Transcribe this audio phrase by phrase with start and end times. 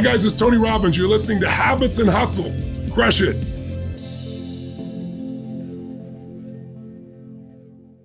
[0.00, 0.96] Hi, guys, it's Tony Robbins.
[0.96, 2.50] You're listening to Habits and Hustle.
[2.94, 3.36] Crush it.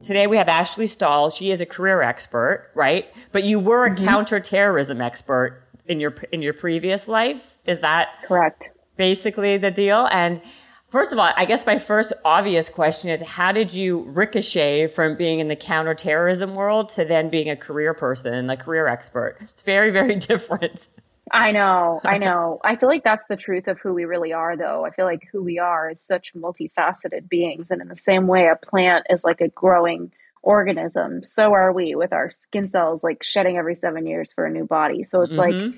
[0.03, 1.29] Today we have Ashley Stahl.
[1.29, 3.07] She is a career expert, right?
[3.31, 4.03] But you were a mm-hmm.
[4.03, 7.59] counterterrorism expert in your in your previous life.
[7.65, 8.67] Is that correct?
[8.97, 10.09] Basically the deal.
[10.11, 10.41] And
[10.89, 15.15] first of all, I guess my first obvious question is how did you ricochet from
[15.15, 19.37] being in the counterterrorism world to then being a career person, and a career expert?
[19.39, 20.89] It's very very different.
[21.31, 22.59] I know, I know.
[22.63, 24.85] I feel like that's the truth of who we really are, though.
[24.85, 27.71] I feel like who we are is such multifaceted beings.
[27.71, 30.11] And in the same way, a plant is like a growing
[30.43, 34.51] organism, so are we with our skin cells like shedding every seven years for a
[34.51, 35.03] new body.
[35.03, 35.69] So it's mm-hmm.
[35.71, 35.75] like,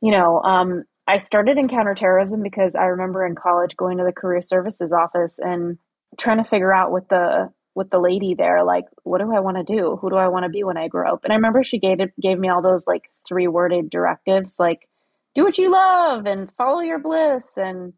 [0.00, 4.12] you know, um, I started in counterterrorism because I remember in college going to the
[4.12, 5.78] career services office and
[6.16, 9.56] trying to figure out what the with the lady there like what do i want
[9.56, 11.64] to do who do i want to be when i grow up and i remember
[11.64, 14.88] she gave gave me all those like three worded directives like
[15.34, 17.92] do what you love and follow your bliss and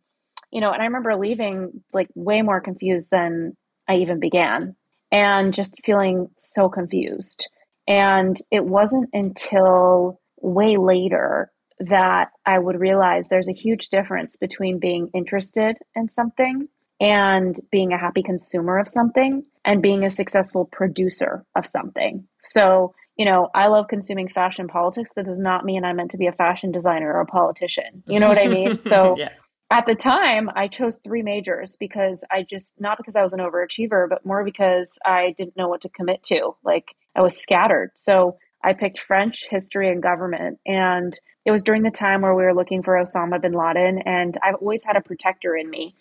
[0.50, 3.56] you know and i remember leaving like way more confused than
[3.88, 4.74] i even began
[5.12, 7.48] and just feeling so confused
[7.86, 14.78] and it wasn't until way later that i would realize there's a huge difference between
[14.78, 16.68] being interested in something
[17.00, 22.26] and being a happy consumer of something and being a successful producer of something.
[22.42, 25.12] So, you know, I love consuming fashion politics.
[25.16, 28.02] That does not mean I'm meant to be a fashion designer or a politician.
[28.06, 28.80] You know what I mean?
[28.80, 29.30] So, yeah.
[29.70, 33.40] at the time, I chose three majors because I just, not because I was an
[33.40, 36.56] overachiever, but more because I didn't know what to commit to.
[36.62, 37.92] Like, I was scattered.
[37.94, 40.58] So, I picked French, history, and government.
[40.66, 44.02] And it was during the time where we were looking for Osama bin Laden.
[44.04, 45.94] And I've always had a protector in me.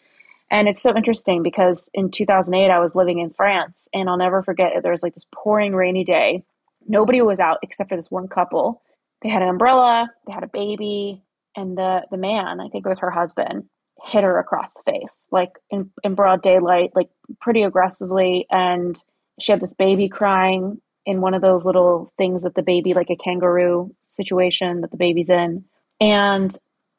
[0.50, 4.44] And it's so interesting because in 2008, I was living in France, and I'll never
[4.44, 4.84] forget it.
[4.84, 6.44] There was like this pouring rainy day.
[6.86, 8.82] Nobody was out except for this one couple.
[9.22, 11.24] They had an umbrella, they had a baby,
[11.56, 13.64] and the, the man, I think it was her husband,
[14.04, 17.10] hit her across the face, like in, in broad daylight, like
[17.42, 18.46] pretty aggressively.
[18.52, 19.02] And
[19.40, 23.10] she had this baby crying in one of those little things that the baby, like
[23.10, 25.64] a kangaroo situation that the baby's in.
[26.00, 26.52] And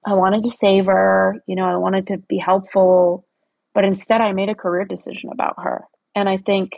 [0.07, 3.27] I wanted to save her, you know, I wanted to be helpful
[3.77, 5.85] but instead, I made a career decision about her.
[6.15, 6.73] And I think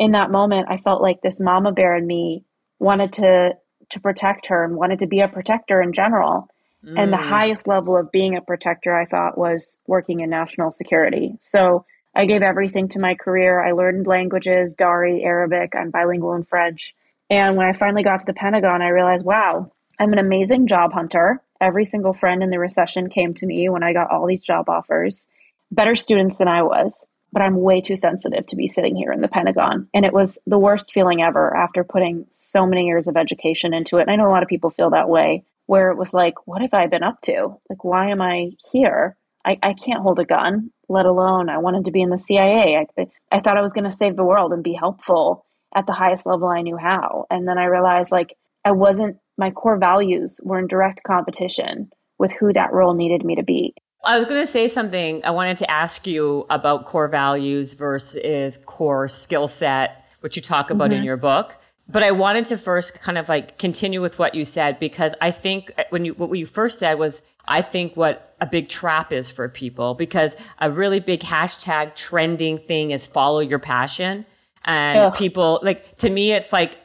[0.00, 2.44] in that moment, I felt like this mama bear in me
[2.80, 3.52] wanted to
[3.90, 6.48] to protect her and wanted to be a protector in general.
[6.84, 6.98] Mm.
[6.98, 7.28] And the mm.
[7.28, 11.36] highest level of being a protector, I thought, was working in national security.
[11.40, 13.60] So I gave everything to my career.
[13.60, 15.74] I learned languages, Dari, Arabic.
[15.76, 16.94] I'm bilingual in French.
[17.28, 20.92] And when I finally got to the Pentagon, I realized, wow, I'm an amazing job
[20.92, 21.40] hunter.
[21.60, 24.68] Every single friend in the recession came to me when I got all these job
[24.68, 25.28] offers
[25.70, 29.20] better students than I was, but I'm way too sensitive to be sitting here in
[29.20, 29.88] the Pentagon.
[29.94, 33.98] And it was the worst feeling ever after putting so many years of education into
[33.98, 34.02] it.
[34.02, 36.62] And I know a lot of people feel that way, where it was like, what
[36.62, 37.56] have I been up to?
[37.68, 39.16] Like, why am I here?
[39.44, 42.86] I, I can't hold a gun, let alone I wanted to be in the CIA.
[42.98, 45.92] I, I thought I was going to save the world and be helpful at the
[45.92, 47.26] highest level I knew how.
[47.30, 52.32] And then I realized like I wasn't, my core values were in direct competition with
[52.32, 53.74] who that role needed me to be.
[54.04, 55.24] I was going to say something.
[55.24, 60.70] I wanted to ask you about core values versus core skill set, which you talk
[60.70, 60.98] about mm-hmm.
[60.98, 61.56] in your book.
[61.88, 65.32] But I wanted to first kind of like continue with what you said because I
[65.32, 69.28] think when you what you first said was I think what a big trap is
[69.28, 74.24] for people because a really big hashtag trending thing is follow your passion
[74.64, 75.14] and Ugh.
[75.16, 76.76] people like to me it's like uh,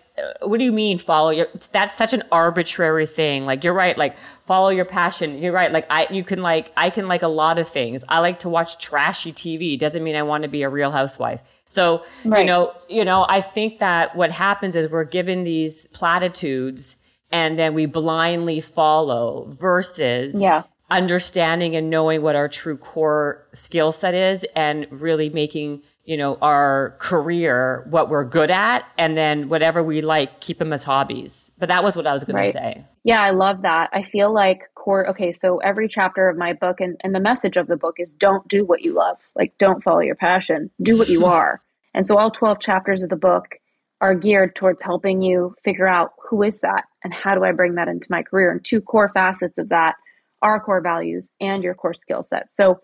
[0.41, 3.45] what do you mean follow your that's such an arbitrary thing.
[3.45, 4.15] Like you're right like
[4.45, 5.39] follow your passion.
[5.39, 8.03] You're right like i you can like i can like a lot of things.
[8.07, 11.41] I like to watch trashy tv doesn't mean i want to be a real housewife.
[11.67, 12.39] So right.
[12.39, 16.97] you know you know i think that what happens is we're given these platitudes
[17.31, 20.63] and then we blindly follow versus yeah.
[20.89, 26.37] understanding and knowing what our true core skill set is and really making you know,
[26.41, 31.51] our career, what we're good at, and then whatever we like, keep them as hobbies.
[31.57, 32.45] But that was what I was going right.
[32.45, 32.85] to say.
[33.03, 33.89] Yeah, I love that.
[33.91, 37.57] I feel like core, okay, so every chapter of my book and, and the message
[37.57, 39.17] of the book is don't do what you love.
[39.35, 41.61] Like, don't follow your passion, do what you are.
[41.95, 43.55] And so all 12 chapters of the book
[43.99, 47.75] are geared towards helping you figure out who is that and how do I bring
[47.75, 48.51] that into my career.
[48.51, 49.95] And two core facets of that
[50.41, 52.53] are core values and your core skill set.
[52.53, 52.79] So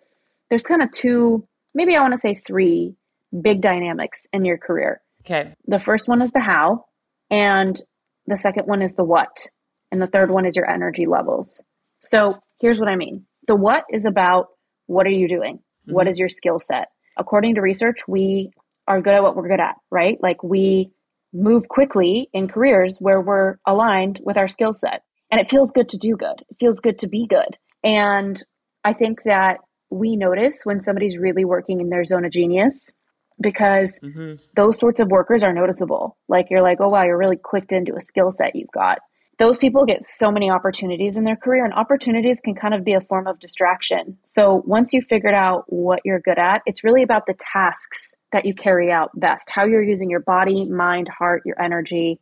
[0.49, 1.45] there's kind of two,
[1.75, 2.95] maybe I want to say three
[3.39, 5.01] big dynamics in your career.
[5.25, 5.53] Okay.
[5.67, 6.85] The first one is the how,
[7.29, 7.79] and
[8.27, 9.47] the second one is the what,
[9.91, 11.63] and the third one is your energy levels.
[12.01, 14.47] So here's what I mean the what is about
[14.87, 15.57] what are you doing?
[15.57, 15.93] Mm-hmm.
[15.93, 16.89] What is your skill set?
[17.17, 18.51] According to research, we
[18.87, 20.17] are good at what we're good at, right?
[20.21, 20.91] Like we
[21.33, 25.03] move quickly in careers where we're aligned with our skill set.
[25.29, 26.43] And it feels good to do good.
[26.49, 27.57] It feels good to be good.
[27.83, 28.41] And
[28.83, 29.57] I think that
[29.89, 32.91] we notice when somebody's really working in their zone of genius
[33.41, 34.33] because mm-hmm.
[34.55, 36.17] those sorts of workers are noticeable.
[36.27, 38.99] Like you're like, oh wow, you're really clicked into a skill set you've got.
[39.39, 42.93] Those people get so many opportunities in their career, and opportunities can kind of be
[42.93, 44.19] a form of distraction.
[44.23, 48.45] So once you've figured out what you're good at, it's really about the tasks that
[48.45, 52.19] you carry out best, how you're using your body, mind, heart, your energy.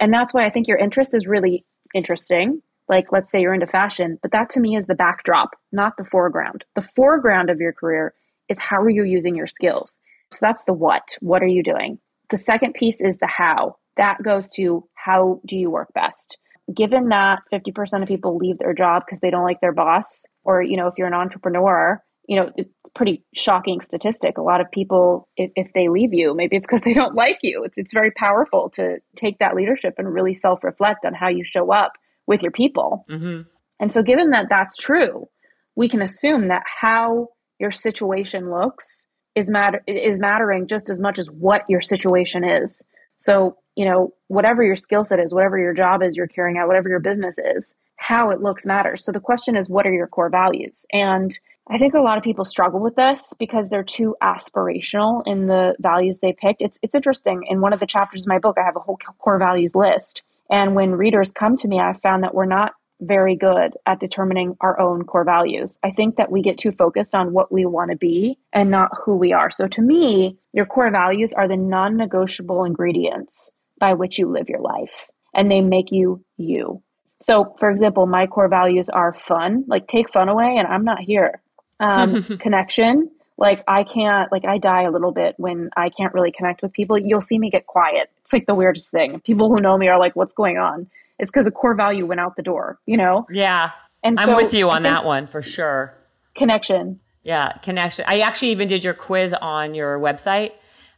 [0.00, 2.62] And that's why I think your interest is really interesting.
[2.88, 6.04] Like, let's say you're into fashion, but that to me is the backdrop, not the
[6.04, 6.64] foreground.
[6.74, 8.14] The foreground of your career
[8.48, 10.00] is how are you using your skills?
[10.32, 11.16] So that's the what.
[11.20, 11.98] What are you doing?
[12.30, 13.76] The second piece is the how.
[13.96, 16.38] That goes to how do you work best?
[16.74, 20.62] Given that 50% of people leave their job because they don't like their boss, or,
[20.62, 24.38] you know, if you're an entrepreneur, you know, it's pretty shocking statistic.
[24.38, 27.38] A lot of people, if, if they leave you, maybe it's because they don't like
[27.42, 27.64] you.
[27.64, 31.44] It's, it's very powerful to take that leadership and really self reflect on how you
[31.44, 31.92] show up
[32.26, 33.04] with your people.
[33.10, 33.42] Mm-hmm.
[33.80, 35.28] And so, given that that's true,
[35.74, 37.28] we can assume that how
[37.58, 42.86] your situation looks is matter is mattering just as much as what your situation is.
[43.16, 46.66] So, you know, whatever your skill set is, whatever your job is you're carrying out,
[46.66, 49.04] whatever your business is, how it looks matters.
[49.04, 50.84] So the question is what are your core values?
[50.92, 51.38] And
[51.68, 55.76] I think a lot of people struggle with this because they're too aspirational in the
[55.78, 56.60] values they picked.
[56.60, 57.44] It's it's interesting.
[57.48, 60.22] In one of the chapters of my book, I have a whole core values list.
[60.50, 64.56] And when readers come to me, I found that we're not very good at determining
[64.60, 65.78] our own core values.
[65.82, 68.90] I think that we get too focused on what we want to be and not
[69.04, 69.50] who we are.
[69.50, 74.48] So to me, your core values are the non negotiable ingredients by which you live
[74.48, 76.82] your life, and they make you you.
[77.20, 81.00] So, for example, my core values are fun, like take fun away, and I'm not
[81.00, 81.40] here.
[81.80, 86.32] Um, connection, like I can't, like I die a little bit when I can't really
[86.32, 86.98] connect with people.
[86.98, 88.10] You'll see me get quiet.
[88.22, 89.20] It's like the weirdest thing.
[89.20, 90.88] People who know me are like, what's going on?
[91.22, 93.26] It's because a core value went out the door, you know?
[93.30, 93.70] Yeah.
[94.02, 95.96] And I'm so with you on that one for sure.
[96.34, 96.98] Connection.
[97.22, 98.04] Yeah, connection.
[98.08, 100.50] I actually even did your quiz on your website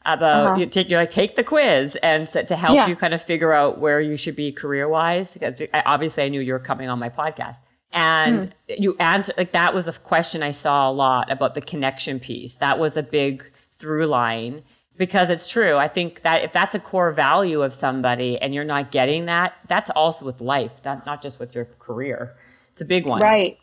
[0.06, 0.60] about uh-huh.
[0.60, 2.86] you take you like take the quiz and so, to help yeah.
[2.86, 5.36] you kind of figure out where you should be career wise.
[5.74, 7.56] Obviously, I knew you were coming on my podcast,
[7.92, 8.78] and mm.
[8.78, 12.54] you answered like that was a question I saw a lot about the connection piece.
[12.56, 14.62] That was a big through line
[14.96, 15.76] because it's true.
[15.76, 19.54] I think that if that's a core value of somebody and you're not getting that,
[19.68, 22.34] that's also with life, that, not just with your career.
[22.72, 23.20] It's a big one.
[23.20, 23.58] Right.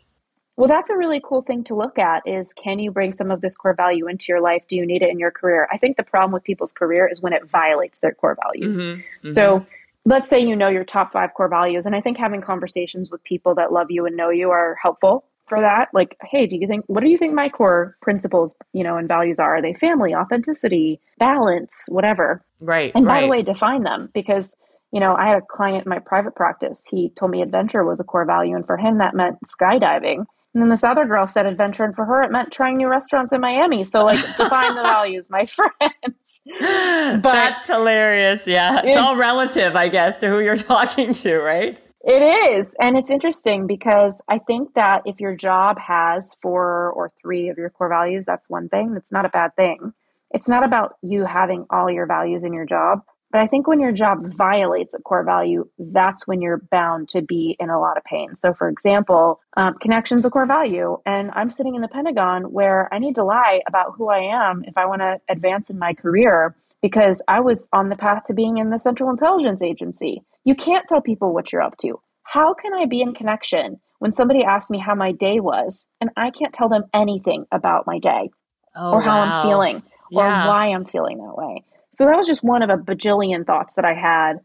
[0.56, 3.40] Well, that's a really cool thing to look at is can you bring some of
[3.40, 4.62] this core value into your life?
[4.68, 5.66] Do you need it in your career?
[5.72, 8.86] I think the problem with people's career is when it violates their core values.
[8.86, 9.00] Mm-hmm.
[9.00, 9.28] Mm-hmm.
[9.28, 9.66] So
[10.04, 11.86] let's say you know your top five core values.
[11.86, 15.24] And I think having conversations with people that love you and know you are helpful
[15.52, 18.82] for that like hey do you think what do you think my core principles you
[18.82, 23.20] know and values are are they family authenticity balance whatever right and by right.
[23.22, 24.56] the way define them because
[24.92, 28.00] you know i had a client in my private practice he told me adventure was
[28.00, 31.46] a core value and for him that meant skydiving and then this other girl said
[31.46, 33.84] adventure, and for her, it meant trying new restaurants in Miami.
[33.84, 35.46] So, like, define the values, my
[35.80, 36.42] friends.
[37.22, 38.46] But That's hilarious.
[38.46, 38.80] Yeah.
[38.80, 41.78] It's, it's all relative, I guess, to who you're talking to, right?
[42.04, 42.74] It is.
[42.80, 47.58] And it's interesting because I think that if your job has four or three of
[47.58, 48.92] your core values, that's one thing.
[48.92, 49.92] That's not a bad thing.
[50.32, 53.02] It's not about you having all your values in your job.
[53.30, 57.22] But I think when your job violates a core value, that's when you're bound to
[57.22, 58.36] be in a lot of pain.
[58.36, 62.92] So, for example, um, connection's a core value, and I'm sitting in the Pentagon where
[62.92, 65.94] I need to lie about who I am if I want to advance in my
[65.94, 70.22] career because I was on the path to being in the Central Intelligence Agency.
[70.44, 72.00] You can't tell people what you're up to.
[72.24, 76.10] How can I be in connection when somebody asks me how my day was and
[76.16, 78.30] I can't tell them anything about my day
[78.74, 79.40] oh, or how wow.
[79.40, 79.82] I'm feeling
[80.12, 80.48] or yeah.
[80.48, 81.64] why I'm feeling that way?
[81.92, 84.40] So that was just one of a bajillion thoughts that I had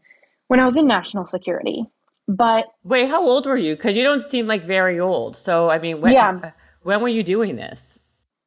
[0.48, 1.86] when I was in national security.
[2.28, 3.74] But wait, how old were you?
[3.74, 5.34] Because you don't seem like very old.
[5.34, 6.52] So I mean, when, yeah.
[6.82, 8.00] when were you doing this?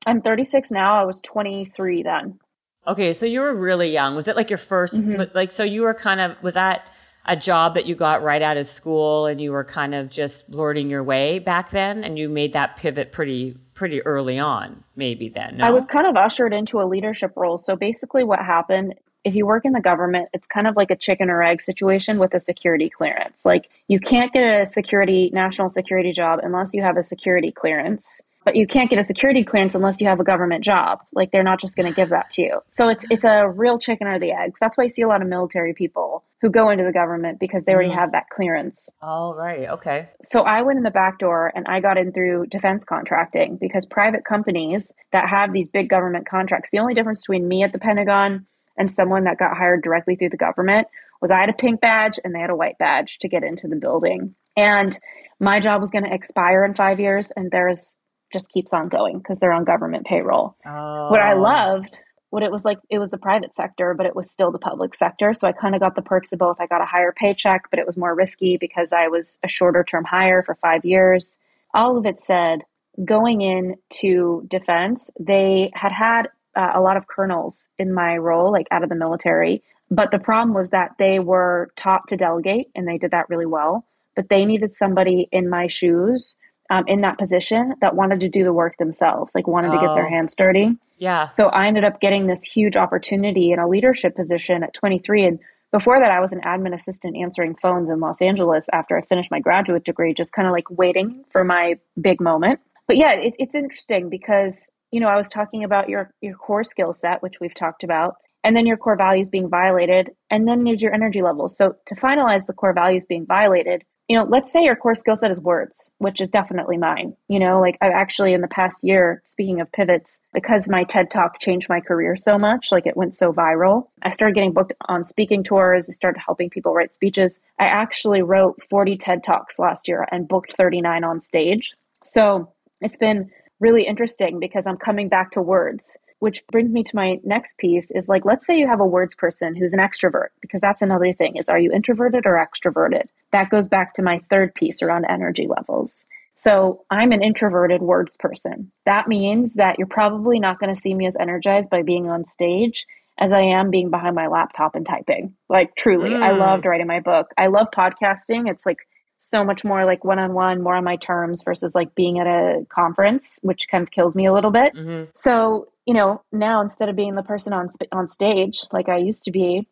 [0.05, 1.01] I'm 36 now.
[1.01, 2.39] I was 23 then.
[2.87, 4.15] Okay, so you were really young.
[4.15, 5.35] Was it like your 1st mm-hmm.
[5.35, 6.87] like so you were kind of was that
[7.25, 10.49] a job that you got right out of school and you were kind of just
[10.53, 15.29] learning your way back then and you made that pivot pretty pretty early on maybe
[15.29, 15.65] then no?
[15.65, 17.57] i was kind of ushered into a leadership role.
[17.57, 20.95] So basically what happened if you work in the government it's kind of like a
[20.95, 23.45] chicken or egg situation with a security clearance.
[23.45, 28.21] Like you can't get a security national security job unless you have a security clearance
[28.43, 30.99] but you can't get a security clearance unless you have a government job.
[31.13, 32.61] Like they're not just going to give that to you.
[32.67, 34.53] So it's it's a real chicken or the egg.
[34.59, 37.63] That's why you see a lot of military people who go into the government because
[37.65, 37.99] they already mm.
[37.99, 38.89] have that clearance.
[39.01, 39.69] All right.
[39.69, 40.09] Okay.
[40.23, 43.85] So I went in the back door and I got in through defense contracting because
[43.85, 47.79] private companies that have these big government contracts, the only difference between me at the
[47.79, 50.87] Pentagon and someone that got hired directly through the government
[51.21, 53.67] was I had a pink badge and they had a white badge to get into
[53.67, 54.33] the building.
[54.57, 54.97] And
[55.39, 57.97] my job was going to expire in five years, and theirs
[58.31, 60.55] just keeps on going because they're on government payroll.
[60.65, 61.09] Oh.
[61.09, 61.97] What I loved,
[62.29, 64.95] what it was like, it was the private sector, but it was still the public
[64.95, 65.33] sector.
[65.33, 66.57] So I kind of got the perks of both.
[66.59, 69.83] I got a higher paycheck, but it was more risky because I was a shorter
[69.83, 71.39] term hire for five years.
[71.73, 72.61] All of it said,
[73.03, 78.67] going into defense, they had had uh, a lot of colonels in my role, like
[78.71, 79.63] out of the military.
[79.89, 83.45] But the problem was that they were taught to delegate and they did that really
[83.45, 83.85] well.
[84.15, 86.37] But they needed somebody in my shoes
[86.71, 89.73] um, in that position that wanted to do the work themselves, like wanted oh.
[89.73, 90.09] to get their oh.
[90.09, 90.71] hands dirty.
[90.97, 91.27] Yeah.
[91.29, 95.25] So I ended up getting this huge opportunity in a leadership position at 23.
[95.25, 95.39] And
[95.71, 99.29] before that, I was an admin assistant answering phones in Los Angeles after I finished
[99.31, 102.61] my graduate degree, just kind of like waiting for my big moment.
[102.87, 106.65] But yeah, it, it's interesting because you know, I was talking about your your core
[106.65, 110.63] skill set, which we've talked about, and then your core values being violated, and then
[110.63, 111.57] there's your energy levels.
[111.57, 115.15] So to finalize the core values being violated, you know, let's say your core skill
[115.15, 117.15] set is words, which is definitely mine.
[117.29, 121.09] You know, like I actually in the past year, speaking of pivots, because my TED
[121.09, 124.73] Talk changed my career so much, like it went so viral, I started getting booked
[124.87, 125.89] on speaking tours.
[125.89, 127.39] I started helping people write speeches.
[127.59, 131.75] I actually wrote 40 TED Talks last year and booked 39 on stage.
[132.03, 136.95] So it's been really interesting because I'm coming back to words, which brings me to
[136.95, 140.29] my next piece is like, let's say you have a words person who's an extrovert,
[140.41, 143.05] because that's another thing is are you introverted or extroverted?
[143.31, 146.07] That goes back to my third piece around energy levels.
[146.35, 148.71] So I'm an introverted words person.
[148.85, 152.25] That means that you're probably not going to see me as energized by being on
[152.25, 152.85] stage
[153.19, 155.35] as I am being behind my laptop and typing.
[155.49, 156.23] Like truly, mm.
[156.23, 157.27] I loved writing my book.
[157.37, 158.49] I love podcasting.
[158.49, 158.79] It's like
[159.19, 162.25] so much more like one on one, more on my terms versus like being at
[162.25, 164.73] a conference, which kind of kills me a little bit.
[164.73, 165.11] Mm-hmm.
[165.13, 168.97] So, you know, now instead of being the person on sp- on stage like I
[168.97, 169.67] used to be,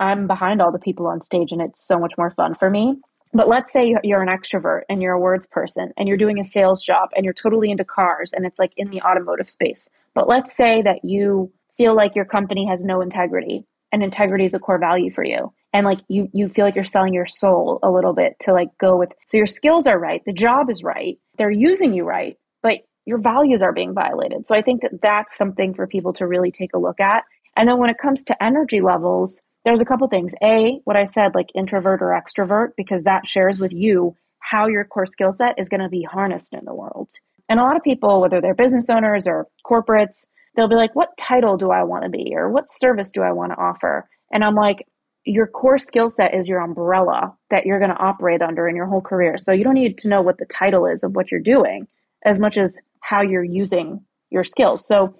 [0.00, 2.96] I'm behind all the people on stage and it's so much more fun for me.
[3.32, 6.44] But let's say you're an extrovert and you're a words person and you're doing a
[6.44, 9.90] sales job and you're totally into cars and it's like in the automotive space.
[10.14, 14.54] But let's say that you feel like your company has no integrity and integrity is
[14.54, 17.78] a core value for you and like you you feel like you're selling your soul
[17.82, 20.82] a little bit to like go with so your skills are right the job is
[20.82, 25.00] right they're using you right but your values are being violated so i think that
[25.02, 27.24] that's something for people to really take a look at
[27.56, 31.04] and then when it comes to energy levels there's a couple things a what i
[31.04, 35.54] said like introvert or extrovert because that shares with you how your core skill set
[35.58, 37.10] is going to be harnessed in the world
[37.48, 41.16] and a lot of people whether they're business owners or corporates they'll be like what
[41.16, 44.44] title do i want to be or what service do i want to offer and
[44.44, 44.86] i'm like
[45.24, 48.86] your core skill set is your umbrella that you're going to operate under in your
[48.86, 49.38] whole career.
[49.38, 51.86] So you don't need to know what the title is of what you're doing
[52.24, 54.86] as much as how you're using your skills.
[54.86, 55.14] So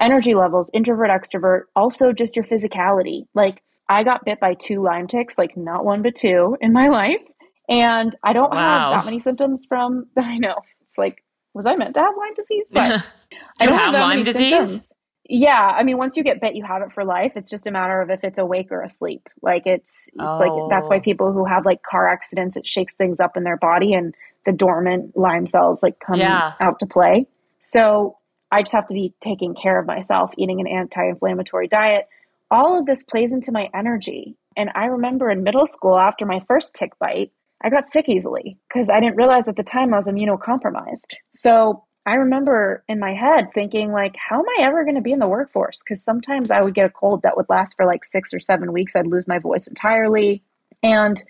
[0.00, 3.26] energy levels, introvert, extrovert, also just your physicality.
[3.34, 6.88] Like I got bit by two Lyme ticks, like not one but two in my
[6.88, 7.22] life.
[7.68, 8.92] And I don't wow.
[8.92, 10.56] have that many symptoms from I know.
[10.82, 11.22] It's like,
[11.54, 12.66] was I meant to have Lyme disease?
[12.70, 13.26] But
[13.58, 14.50] Do you have, have Lyme disease?
[14.50, 14.92] Symptoms.
[15.28, 17.32] Yeah, I mean, once you get bit, you have it for life.
[17.34, 19.28] It's just a matter of if it's awake or asleep.
[19.42, 20.38] Like it's, it's oh.
[20.38, 21.00] like that's why oh.
[21.00, 24.14] people who have like car accidents, it shakes things up in their body, and
[24.44, 26.52] the dormant Lyme cells like come yeah.
[26.60, 27.26] out to play.
[27.60, 28.18] So
[28.52, 32.06] I just have to be taking care of myself, eating an anti-inflammatory diet.
[32.50, 34.36] All of this plays into my energy.
[34.56, 38.58] And I remember in middle school, after my first tick bite, I got sick easily
[38.68, 41.14] because I didn't realize at the time I was immunocompromised.
[41.32, 45.12] So I remember in my head thinking like, how am I ever going to be
[45.12, 45.82] in the workforce?
[45.82, 48.72] Because sometimes I would get a cold that would last for like six or seven
[48.72, 48.94] weeks.
[48.94, 50.44] I'd lose my voice entirely.
[50.82, 51.22] And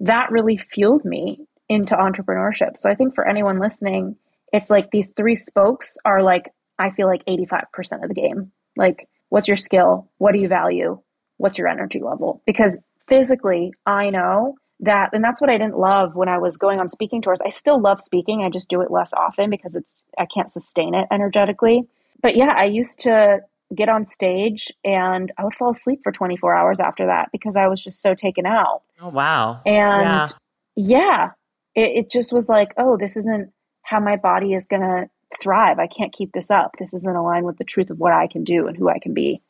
[0.00, 2.76] that really fueled me into entrepreneurship.
[2.76, 4.16] So I think for anyone listening,
[4.52, 8.50] it's like these three spokes are like, I feel like 85% of the game.
[8.76, 10.08] Like, what's your skill?
[10.18, 11.00] What do you value?
[11.38, 12.40] What's your energy level?
[12.46, 16.78] Because physically, I know that and that's what I didn't love when I was going
[16.78, 17.40] on speaking tours.
[17.44, 18.42] I still love speaking.
[18.42, 21.82] I just do it less often because it's I can't sustain it energetically.
[22.22, 23.40] But yeah, I used to
[23.74, 27.66] get on stage and I would fall asleep for 24 hours after that because I
[27.66, 28.82] was just so taken out.
[29.00, 29.60] Oh wow.
[29.66, 30.32] And
[30.76, 31.30] yeah,
[31.74, 33.50] yeah it, it just was like, oh, this isn't
[33.82, 35.10] how my body is gonna
[35.40, 35.78] thrive.
[35.78, 36.76] I can't keep this up.
[36.78, 39.14] This isn't aligned with the truth of what I can do and who I can
[39.14, 39.42] be.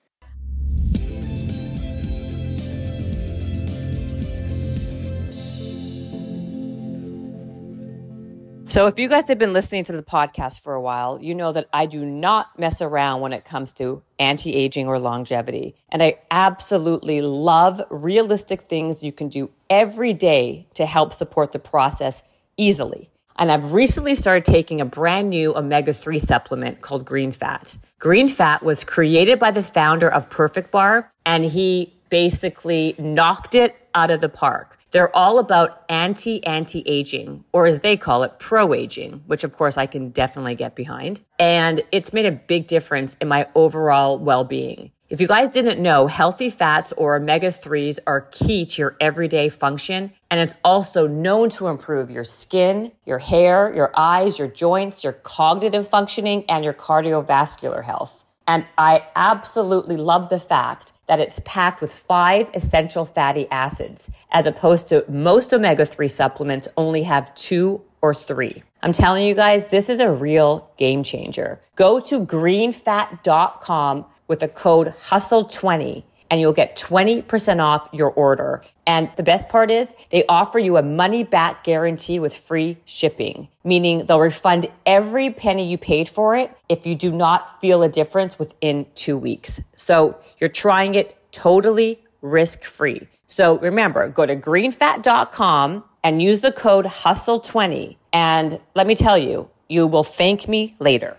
[8.74, 11.52] So, if you guys have been listening to the podcast for a while, you know
[11.52, 15.76] that I do not mess around when it comes to anti aging or longevity.
[15.90, 21.60] And I absolutely love realistic things you can do every day to help support the
[21.60, 22.24] process
[22.56, 23.10] easily.
[23.36, 27.78] And I've recently started taking a brand new omega 3 supplement called Green Fat.
[27.98, 33.76] Green Fat was created by the founder of Perfect Bar, and he basically knocked it
[33.94, 34.78] out of the park.
[34.92, 39.52] They're all about anti anti aging, or as they call it, pro aging, which of
[39.52, 41.20] course I can definitely get behind.
[41.40, 44.92] And it's made a big difference in my overall well being.
[45.10, 49.50] If you guys didn't know, healthy fats or omega 3s are key to your everyday
[49.50, 50.12] function.
[50.30, 55.12] And it's also known to improve your skin, your hair, your eyes, your joints, your
[55.12, 58.24] cognitive functioning, and your cardiovascular health.
[58.48, 64.46] And I absolutely love the fact that it's packed with five essential fatty acids, as
[64.46, 68.62] opposed to most omega 3 supplements only have two or three.
[68.82, 71.60] I'm telling you guys, this is a real game changer.
[71.74, 78.62] Go to greenfat.com with the code HUSTLE20 and you'll get 20% off your order.
[78.86, 83.48] And the best part is they offer you a money back guarantee with free shipping,
[83.62, 87.88] meaning they'll refund every penny you paid for it if you do not feel a
[87.88, 89.60] difference within two weeks.
[89.76, 93.06] So you're trying it totally risk free.
[93.26, 97.96] So remember, go to greenfat.com and use the code HUSTLE20.
[98.12, 101.16] And let me tell you, you will thank me later.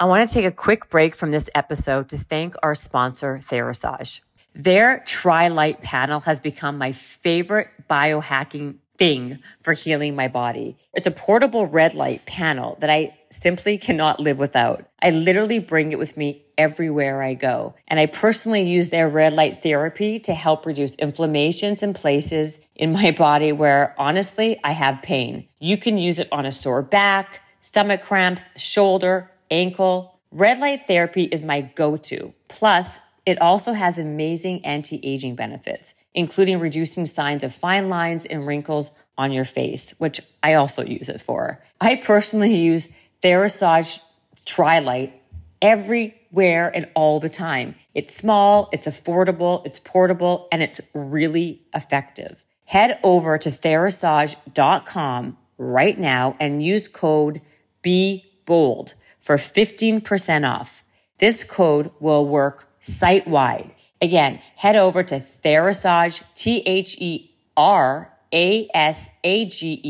[0.00, 4.20] I want to take a quick break from this episode to thank our sponsor, Therasage.
[4.54, 10.76] Their Tri-Light panel has become my favorite biohacking thing for healing my body.
[10.94, 14.86] It's a portable red light panel that I simply cannot live without.
[15.02, 17.74] I literally bring it with me everywhere I go.
[17.88, 22.92] And I personally use their red light therapy to help reduce inflammations in places in
[22.92, 25.48] my body where honestly I have pain.
[25.58, 30.20] You can use it on a sore back, stomach cramps, shoulder, ankle.
[30.30, 32.34] Red light therapy is my go-to.
[32.48, 38.90] Plus, it also has amazing anti-aging benefits, including reducing signs of fine lines and wrinkles
[39.18, 41.62] on your face, which I also use it for.
[41.80, 42.90] I personally use
[43.22, 44.00] Therasage
[44.46, 45.20] Tri-Light
[45.60, 47.74] everywhere and all the time.
[47.94, 52.44] It's small, it's affordable, it's portable, and it's really effective.
[52.64, 57.40] Head over to therasage.com right now and use code
[57.82, 60.82] Be Bold for 15% off.
[61.18, 63.72] This code will work site wide.
[64.00, 67.28] Again, head over to Therasage, T-H-E-R-A-S-A-G-E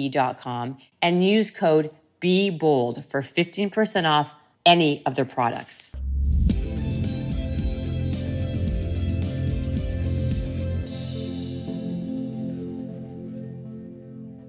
[0.08, 5.90] dot com and use code Be Bold for 15% off any of their products.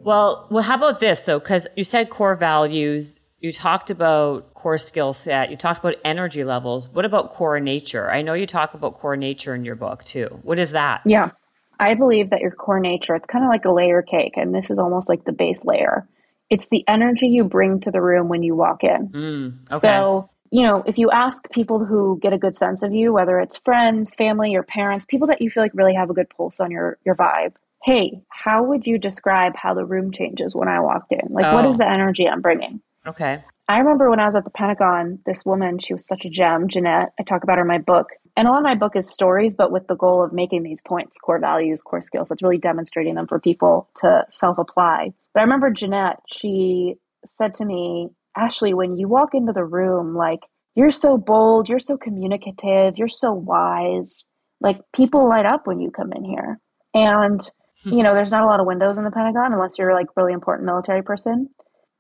[0.02, 1.40] Well, well, how about this though?
[1.40, 5.50] Because you said core values you talked about core skill set.
[5.50, 6.90] You talked about energy levels.
[6.90, 8.12] What about core nature?
[8.12, 10.40] I know you talk about core nature in your book too.
[10.44, 11.02] What is that?
[11.06, 11.32] Yeah.
[11.80, 14.70] I believe that your core nature, it's kind of like a layer cake, and this
[14.70, 16.06] is almost like the base layer.
[16.50, 19.08] It's the energy you bring to the room when you walk in.
[19.08, 19.78] Mm, okay.
[19.78, 23.40] So, you know, if you ask people who get a good sense of you, whether
[23.40, 26.60] it's friends, family, your parents, people that you feel like really have a good pulse
[26.60, 30.82] on your your vibe, hey, how would you describe how the room changes when I
[30.82, 31.30] walked in?
[31.30, 31.56] Like, oh.
[31.56, 32.82] what is the energy I'm bringing?
[33.08, 33.44] Okay.
[33.68, 36.68] I remember when I was at the Pentagon, this woman, she was such a gem,
[36.68, 37.14] Jeanette.
[37.20, 38.08] I talk about her in my book.
[38.36, 40.82] And a lot of my book is stories, but with the goal of making these
[40.82, 42.30] points, core values, core skills.
[42.30, 45.14] That's really demonstrating them for people to self apply.
[45.34, 46.96] But I remember Jeanette, she
[47.28, 50.40] said to me, Ashley, when you walk into the room, like,
[50.76, 54.28] you're so bold, you're so communicative, you're so wise.
[54.62, 56.60] Like, people light up when you come in here.
[56.94, 57.42] And,
[57.84, 60.34] you know, there's not a lot of windows in the Pentagon unless you're like really
[60.34, 61.50] important military person.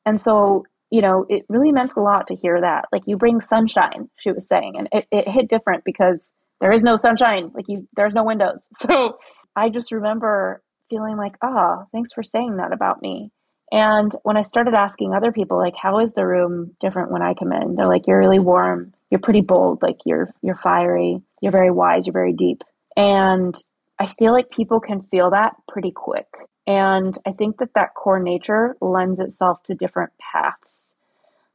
[0.05, 2.85] And so you know, it really meant a lot to hear that.
[2.91, 6.83] Like you bring sunshine, she was saying, and it, it hit different because there is
[6.83, 7.51] no sunshine.
[7.53, 8.69] Like you, there's no windows.
[8.79, 9.17] So
[9.55, 13.31] I just remember feeling like, ah, oh, thanks for saying that about me.
[13.71, 17.33] And when I started asking other people, like, how is the room different when I
[17.33, 17.75] come in?
[17.75, 18.93] They're like, you're really warm.
[19.11, 19.81] You're pretty bold.
[19.81, 21.21] Like you're, you're fiery.
[21.41, 22.07] You're very wise.
[22.07, 22.63] You're very deep.
[22.95, 23.55] And
[23.99, 26.27] I feel like people can feel that pretty quick.
[26.69, 30.93] And I think that that core nature lends itself to different paths.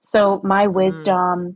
[0.00, 0.72] So my mm.
[0.72, 1.55] wisdom, mm.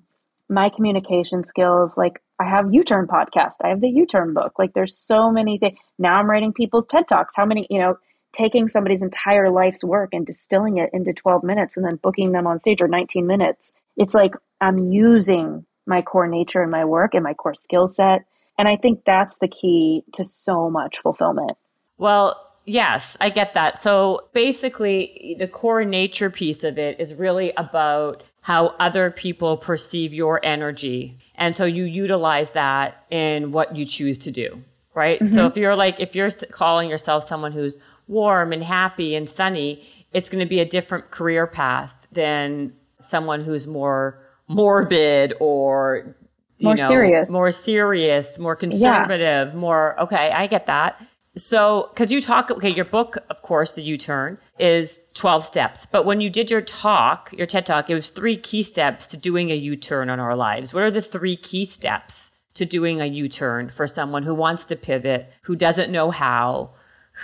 [0.48, 4.60] my communication skills, like I have You Turn podcast, I have the You Turn book.
[4.60, 5.76] Like there's so many things.
[5.98, 7.34] Now I'm writing people's TED Talks.
[7.34, 7.98] How many, you know,
[8.32, 12.46] taking somebody's entire life's work and distilling it into 12 minutes and then booking them
[12.46, 13.72] on stage or 19 minutes.
[13.96, 18.24] It's like I'm using my core nature and my work and my core skill set.
[18.56, 21.56] And I think that's the key to so much fulfillment.
[21.96, 23.78] Well, Yes, I get that.
[23.78, 30.12] So basically, the core nature piece of it is really about how other people perceive
[30.12, 31.16] your energy.
[31.34, 34.62] And so you utilize that in what you choose to do,
[34.94, 35.18] right?
[35.18, 35.34] Mm-hmm.
[35.34, 39.82] So if you're like, if you're calling yourself someone who's warm and happy and sunny,
[40.12, 46.16] it's going to be a different career path than someone who's more morbid or
[46.60, 49.58] more know, serious, more serious, more conservative, yeah.
[49.58, 50.30] more okay.
[50.30, 51.00] I get that.
[51.38, 55.86] So, because you talk, okay, your book, of course, the You Turn is 12 steps.
[55.86, 59.16] But when you did your talk, your TED talk, it was three key steps to
[59.16, 60.74] doing a U turn on our lives.
[60.74, 64.64] What are the three key steps to doing a U turn for someone who wants
[64.66, 66.70] to pivot, who doesn't know how,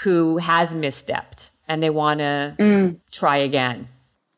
[0.03, 3.01] who has misstepped, and they want to mm.
[3.11, 3.89] try again?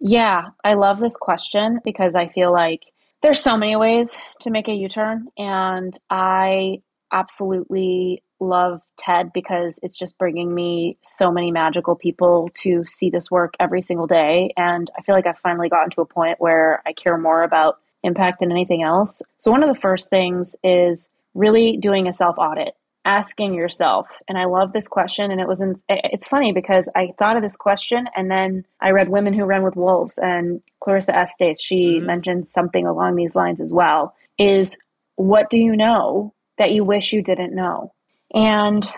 [0.01, 2.81] Yeah, I love this question because I feel like
[3.23, 6.79] there's so many ways to make a U-turn and I
[7.13, 13.31] absolutely love TED because it's just bringing me so many magical people to see this
[13.31, 16.83] work every single day and I feel like I've finally gotten to a point where
[16.87, 19.23] I care more about impact than anything else.
[19.39, 24.37] So one of the first things is really doing a self audit asking yourself and
[24.37, 27.55] i love this question and it was in, it's funny because i thought of this
[27.55, 32.07] question and then i read women who run with wolves and clarissa estes she mm-hmm.
[32.07, 34.77] mentioned something along these lines as well is
[35.15, 37.93] what do you know that you wish you didn't know
[38.35, 38.91] and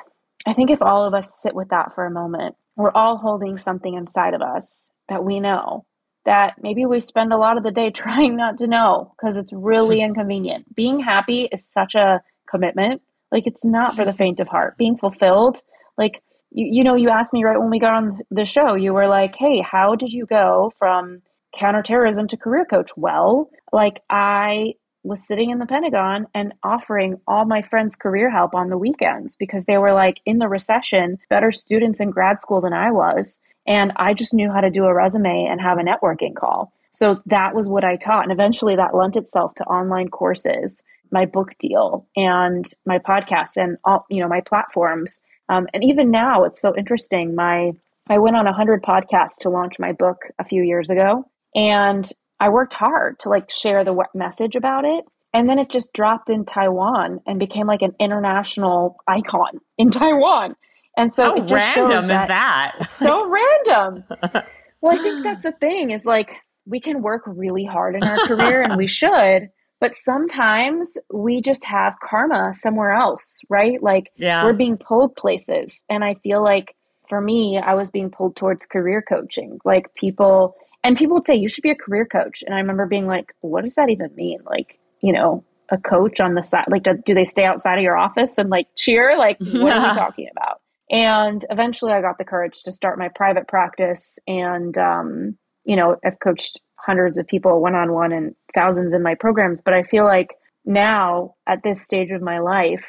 [0.47, 3.59] i think if all of us sit with that for a moment we're all holding
[3.59, 5.85] something inside of us that we know
[6.25, 9.53] that maybe we spend a lot of the day trying not to know because it's
[9.53, 14.49] really inconvenient being happy is such a commitment like it's not for the faint of
[14.49, 14.77] heart.
[14.77, 15.61] Being fulfilled,
[15.97, 18.93] like you, you know, you asked me right when we got on the show, you
[18.93, 21.23] were like, "Hey, how did you go from
[21.55, 27.45] counterterrorism to career coach?" Well, like I was sitting in the Pentagon and offering all
[27.45, 31.53] my friends career help on the weekends because they were like in the recession, better
[31.53, 33.41] students in grad school than I was.
[33.67, 36.73] And I just knew how to do a resume and have a networking call.
[36.93, 38.25] So that was what I taught.
[38.25, 43.77] And eventually that lent itself to online courses my book deal and my podcast and
[43.85, 47.73] all you know my platforms um, and even now it's so interesting my
[48.11, 52.49] i went on 100 podcasts to launch my book a few years ago and i
[52.49, 56.45] worked hard to like share the message about it and then it just dropped in
[56.45, 60.55] taiwan and became like an international icon in taiwan
[60.97, 64.05] and so how random that, is that so random
[64.81, 66.31] well i think that's the thing is like
[66.67, 69.49] we can work really hard in our career and we should
[69.81, 73.81] but sometimes we just have karma somewhere else, right?
[73.83, 74.45] Like yeah.
[74.45, 75.85] we're being pulled places.
[75.89, 76.75] And I feel like
[77.09, 79.59] for me, I was being pulled towards career coaching.
[79.65, 82.43] Like people, and people would say, you should be a career coach.
[82.47, 84.39] And I remember being like, what does that even mean?
[84.45, 87.83] Like, you know, a coach on the side, like, do, do they stay outside of
[87.83, 89.19] your office and like cheer?
[89.19, 90.61] Like, what are we talking about?
[90.91, 94.19] And eventually I got the courage to start my private practice.
[94.27, 99.03] And, um, you know, I've coached hundreds of people one on one and thousands in
[99.03, 99.61] my programs.
[99.61, 102.85] But I feel like now at this stage of my life,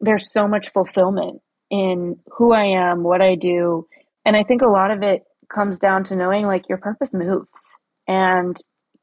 [0.00, 3.86] there's so much fulfillment in who I am, what I do.
[4.24, 7.78] And I think a lot of it comes down to knowing like your purpose moves.
[8.08, 8.56] And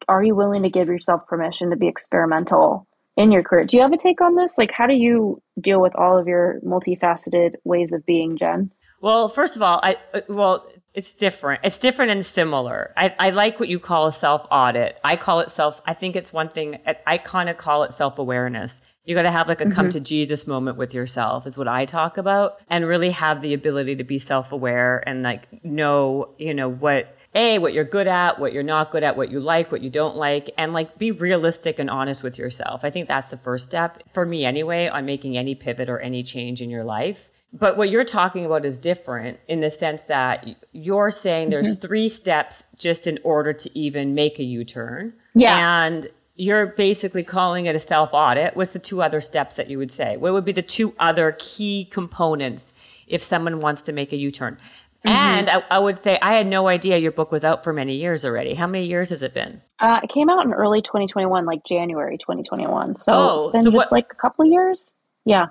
[0.07, 3.65] are you willing to give yourself permission to be experimental in your career?
[3.65, 4.57] Do you have a take on this?
[4.57, 8.71] Like, how do you deal with all of your multifaceted ways of being, Jen?
[9.01, 11.61] Well, first of all, I, well, it's different.
[11.63, 12.93] It's different and similar.
[12.97, 14.99] I, I like what you call a self audit.
[15.03, 18.17] I call it self, I think it's one thing, I kind of call it self
[18.17, 18.81] awareness.
[19.07, 19.73] You got to have like a mm-hmm.
[19.73, 23.53] come to Jesus moment with yourself, is what I talk about, and really have the
[23.53, 28.07] ability to be self aware and like know, you know, what, A, what you're good
[28.07, 30.99] at, what you're not good at, what you like, what you don't like, and like
[30.99, 32.83] be realistic and honest with yourself.
[32.83, 36.21] I think that's the first step for me anyway on making any pivot or any
[36.21, 40.47] change in your life but what you're talking about is different in the sense that
[40.73, 41.87] you're saying there's mm-hmm.
[41.87, 45.13] three steps just in order to even make a U-turn.
[45.33, 45.85] Yeah.
[45.85, 48.55] And you're basically calling it a self audit.
[48.55, 50.17] What's the two other steps that you would say?
[50.17, 52.73] What would be the two other key components
[53.07, 54.57] if someone wants to make a U turn?
[55.05, 55.09] Mm-hmm.
[55.09, 57.95] And I, I, would say I had no idea your book was out for many
[57.95, 58.55] years already.
[58.55, 59.61] How many years has it been?
[59.79, 63.01] Uh, it came out in early 2021, like January 2021.
[63.01, 64.91] So oh, it's been so just what, like a couple of years.
[65.23, 65.47] Yeah.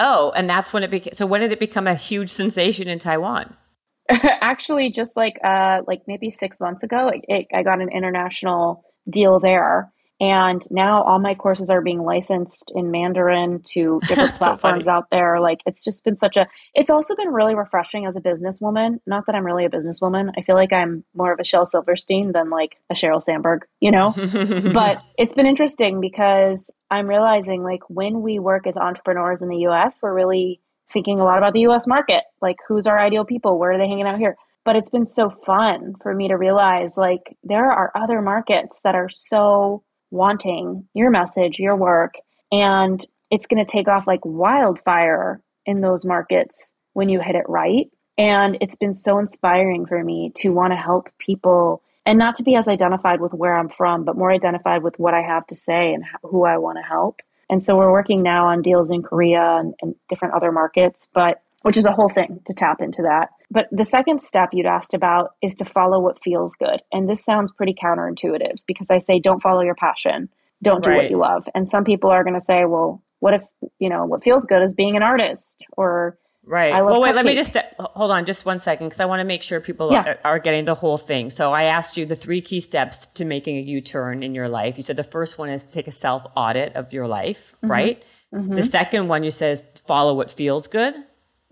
[0.00, 1.12] Oh, and that's when it became.
[1.12, 3.56] So when did it become a huge sensation in Taiwan?
[4.10, 8.84] Actually, just like uh, like maybe six months ago, it, it, I got an international
[9.08, 14.86] deal there, and now all my courses are being licensed in Mandarin to different platforms
[14.86, 15.40] so out there.
[15.40, 18.98] Like it's just been such a it's also been really refreshing as a businesswoman.
[19.06, 20.32] Not that I'm really a businesswoman.
[20.36, 23.92] I feel like I'm more of a Shel Silverstein than like a Sheryl Sandberg, you
[23.92, 24.12] know?
[24.72, 29.68] but it's been interesting because I'm realizing like when we work as entrepreneurs in the
[29.68, 30.60] US, we're really
[30.92, 32.24] thinking a lot about the US market.
[32.42, 33.58] Like who's our ideal people?
[33.58, 34.36] Where are they hanging out here?
[34.64, 38.96] But it's been so fun for me to realize like there are other markets that
[38.96, 42.14] are so wanting your message, your work,
[42.50, 47.48] and it's going to take off like wildfire in those markets when you hit it
[47.48, 47.90] right.
[48.16, 52.42] And it's been so inspiring for me to want to help people and not to
[52.42, 55.54] be as identified with where I'm from, but more identified with what I have to
[55.54, 57.20] say and who I want to help.
[57.50, 61.42] And so we're working now on deals in Korea and, and different other markets, but
[61.62, 63.30] which is a whole thing to tap into that.
[63.50, 66.80] But the second step you'd asked about is to follow what feels good.
[66.92, 70.28] And this sounds pretty counterintuitive because I say don't follow your passion,
[70.62, 70.96] don't do right.
[70.96, 71.48] what you love.
[71.54, 73.42] And some people are going to say, well, what if,
[73.78, 76.18] you know, what feels good is being an artist or
[76.48, 76.72] Right.
[76.72, 77.14] well, wait, cupcakes.
[77.14, 79.92] let me just hold on just one second because I want to make sure people
[79.92, 80.14] yeah.
[80.24, 81.28] are, are, getting the whole thing.
[81.28, 84.48] So I asked you the three key steps to making a U turn in your
[84.48, 84.78] life.
[84.78, 87.70] You said the first one is to take a self audit of your life, mm-hmm.
[87.70, 88.02] right?
[88.34, 88.54] Mm-hmm.
[88.54, 90.94] The second one you says follow what feels good.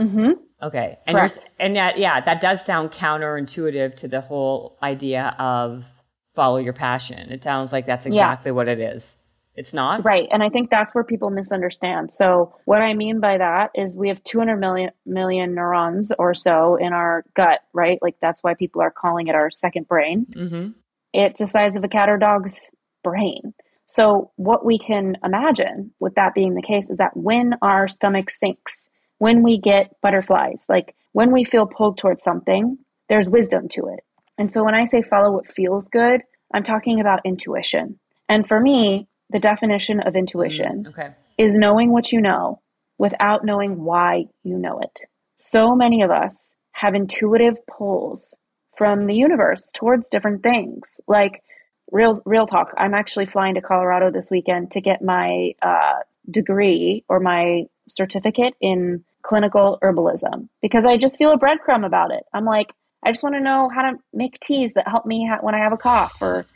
[0.01, 0.33] Mm-hmm.
[0.63, 0.99] Okay.
[1.07, 6.73] And and that yeah, that does sound counterintuitive to the whole idea of follow your
[6.73, 7.31] passion.
[7.31, 8.55] It sounds like that's exactly yeah.
[8.55, 9.23] what it is.
[9.57, 10.05] It's not?
[10.05, 10.29] Right.
[10.31, 12.13] And I think that's where people misunderstand.
[12.13, 16.77] So, what I mean by that is we have 200 million, million neurons or so
[16.77, 17.99] in our gut, right?
[18.03, 20.27] Like that's why people are calling it our second brain.
[20.37, 20.69] Mm-hmm.
[21.15, 22.71] It's the size of a cat or dog's
[23.03, 23.55] brain.
[23.87, 28.29] So, what we can imagine with that being the case is that when our stomach
[28.29, 33.89] sinks, when we get butterflies, like when we feel pulled towards something, there's wisdom to
[33.89, 34.05] it.
[34.39, 36.21] And so, when I say follow what feels good,
[36.53, 37.99] I'm talking about intuition.
[38.29, 41.11] And for me, the definition of intuition mm, okay.
[41.39, 42.61] is knowing what you know
[42.99, 45.01] without knowing why you know it.
[45.37, 48.37] So many of us have intuitive pulls
[48.77, 51.01] from the universe towards different things.
[51.07, 51.43] Like
[51.91, 56.01] real real talk, I'm actually flying to Colorado this weekend to get my uh,
[56.31, 62.25] degree or my certificate in clinical herbalism because I just feel a breadcrumb about it.
[62.33, 62.73] I'm like,
[63.05, 65.59] I just want to know how to make teas that help me ha- when I
[65.59, 66.47] have a cough, or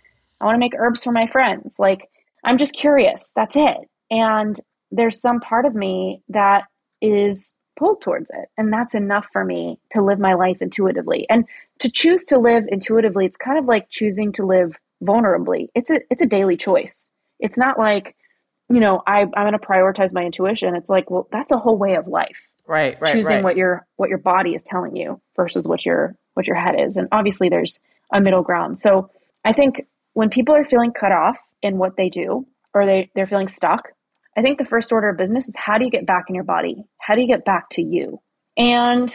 [0.40, 1.78] I want to make herbs for my friends.
[1.78, 2.09] Like
[2.44, 3.33] I'm just curious.
[3.37, 3.78] That's it.
[4.11, 4.59] And
[4.90, 6.64] there's some part of me that
[7.00, 8.48] is pulled towards it.
[8.59, 11.26] And that's enough for me to live my life intuitively.
[11.30, 11.46] And
[11.78, 15.68] to choose to live intuitively, it's kind of like choosing to live vulnerably.
[15.74, 17.12] It's a it's a daily choice.
[17.38, 18.14] It's not like,
[18.70, 20.76] you know, I, I'm gonna prioritize my intuition.
[20.76, 22.48] It's like, well, that's a whole way of life.
[22.66, 23.12] Right, right.
[23.12, 23.44] Choosing right.
[23.44, 26.96] what your what your body is telling you versus what your what your head is.
[26.96, 27.80] And obviously there's
[28.12, 28.78] a middle ground.
[28.78, 29.11] So
[29.44, 33.26] I think when people are feeling cut off in what they do or they, they're
[33.26, 33.88] feeling stuck,
[34.37, 36.44] I think the first order of business is how do you get back in your
[36.44, 36.85] body?
[36.98, 38.20] How do you get back to you?
[38.56, 39.12] And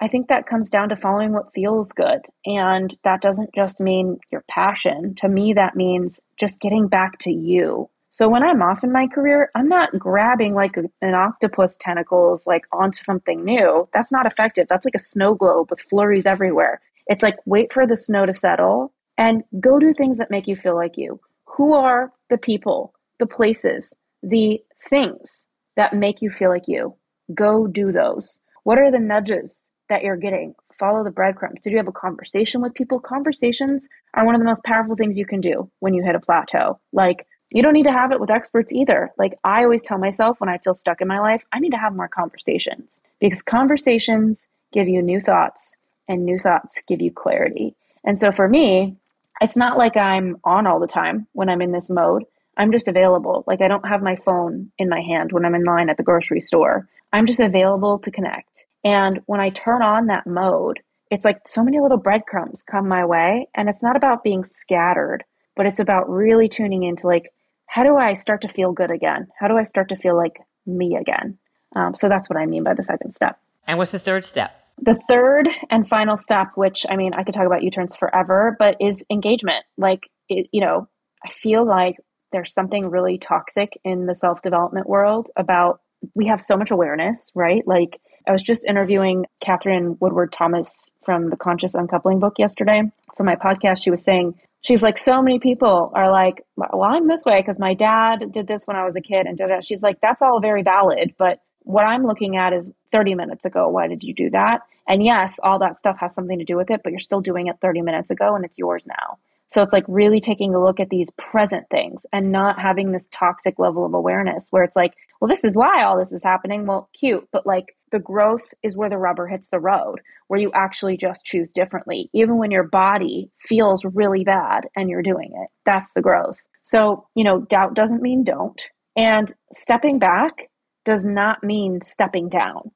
[0.00, 2.20] I think that comes down to following what feels good.
[2.44, 5.14] And that doesn't just mean your passion.
[5.18, 7.88] To me, that means just getting back to you.
[8.16, 12.62] So when I'm off in my career, I'm not grabbing like an octopus tentacles like
[12.72, 13.90] onto something new.
[13.92, 14.68] That's not effective.
[14.70, 16.80] That's like a snow globe with flurries everywhere.
[17.08, 20.56] It's like wait for the snow to settle and go do things that make you
[20.56, 21.20] feel like you.
[21.58, 26.96] Who are the people, the places, the things that make you feel like you?
[27.34, 28.40] Go do those.
[28.62, 30.54] What are the nudges that you're getting?
[30.78, 31.60] Follow the breadcrumbs.
[31.60, 32.98] Did you have a conversation with people?
[32.98, 36.20] Conversations are one of the most powerful things you can do when you hit a
[36.20, 36.80] plateau.
[36.94, 37.26] Like,
[37.56, 39.10] you don't need to have it with experts either.
[39.16, 41.78] Like, I always tell myself when I feel stuck in my life, I need to
[41.78, 45.74] have more conversations because conversations give you new thoughts
[46.06, 47.74] and new thoughts give you clarity.
[48.04, 48.96] And so for me,
[49.40, 52.24] it's not like I'm on all the time when I'm in this mode.
[52.58, 53.42] I'm just available.
[53.46, 56.02] Like I don't have my phone in my hand when I'm in line at the
[56.02, 56.86] grocery store.
[57.14, 58.66] I'm just available to connect.
[58.84, 63.06] And when I turn on that mode, it's like so many little breadcrumbs come my
[63.06, 63.48] way.
[63.54, 67.32] And it's not about being scattered, but it's about really tuning into like,
[67.76, 69.26] how do I start to feel good again?
[69.38, 71.36] How do I start to feel like me again?
[71.74, 73.38] Um, so that's what I mean by the second step.
[73.66, 74.64] And what's the third step?
[74.80, 78.56] The third and final step, which I mean, I could talk about U turns forever,
[78.58, 79.62] but is engagement.
[79.76, 80.88] Like, it, you know,
[81.22, 81.96] I feel like
[82.32, 85.82] there's something really toxic in the self development world about
[86.14, 87.62] we have so much awareness, right?
[87.66, 92.84] Like, I was just interviewing Katherine Woodward Thomas from the Conscious Uncoupling book yesterday
[93.18, 93.84] for my podcast.
[93.84, 94.34] She was saying,
[94.66, 98.48] she's like, so many people are like, well, I'm this way because my dad did
[98.48, 99.64] this when I was a kid and did it.
[99.64, 103.68] She's like, that's all very valid, but what I'm looking at is 30 minutes ago,
[103.68, 104.62] why did you do that?
[104.88, 107.46] And yes, all that stuff has something to do with it, but you're still doing
[107.46, 109.18] it 30 minutes ago and it's yours now.
[109.48, 113.06] So it's like really taking a look at these present things and not having this
[113.12, 116.66] toxic level of awareness where it's like, well, this is why all this is happening.
[116.66, 120.50] Well, cute, but like the growth is where the rubber hits the road, where you
[120.52, 122.10] actually just choose differently.
[122.12, 126.38] Even when your body feels really bad and you're doing it, that's the growth.
[126.64, 128.60] So, you know, doubt doesn't mean don't.
[128.96, 130.50] And stepping back
[130.84, 132.72] does not mean stepping down.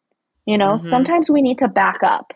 [0.46, 0.88] You know, mm-hmm.
[0.88, 2.32] sometimes we need to back up.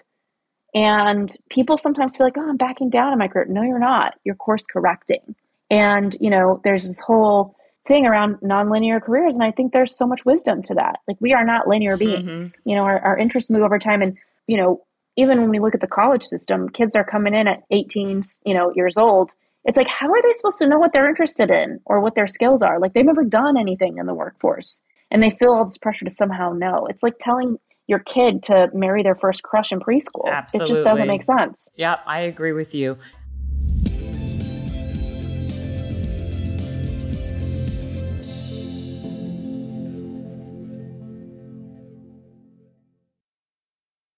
[0.74, 3.46] And people sometimes feel like, oh, I'm backing down in my career.
[3.48, 4.14] No, you're not.
[4.24, 5.36] You're course correcting.
[5.70, 7.56] And, you know, there's this whole
[7.86, 9.36] thing around nonlinear careers.
[9.36, 10.96] And I think there's so much wisdom to that.
[11.06, 12.26] Like, we are not linear mm-hmm.
[12.26, 12.56] beings.
[12.56, 12.68] Mm-hmm.
[12.68, 14.02] You know, our, our interests move over time.
[14.02, 14.82] And, you know,
[15.16, 18.54] even when we look at the college system, kids are coming in at 18, you
[18.54, 19.32] know, years old.
[19.64, 22.26] It's like, how are they supposed to know what they're interested in or what their
[22.26, 22.78] skills are?
[22.78, 26.10] Like they've never done anything in the workforce and they feel all this pressure to
[26.10, 26.86] somehow know.
[26.90, 30.30] It's like telling your kid to marry their first crush in preschool.
[30.30, 30.72] Absolutely.
[30.72, 31.70] It just doesn't make sense.
[31.76, 32.98] Yep, I agree with you.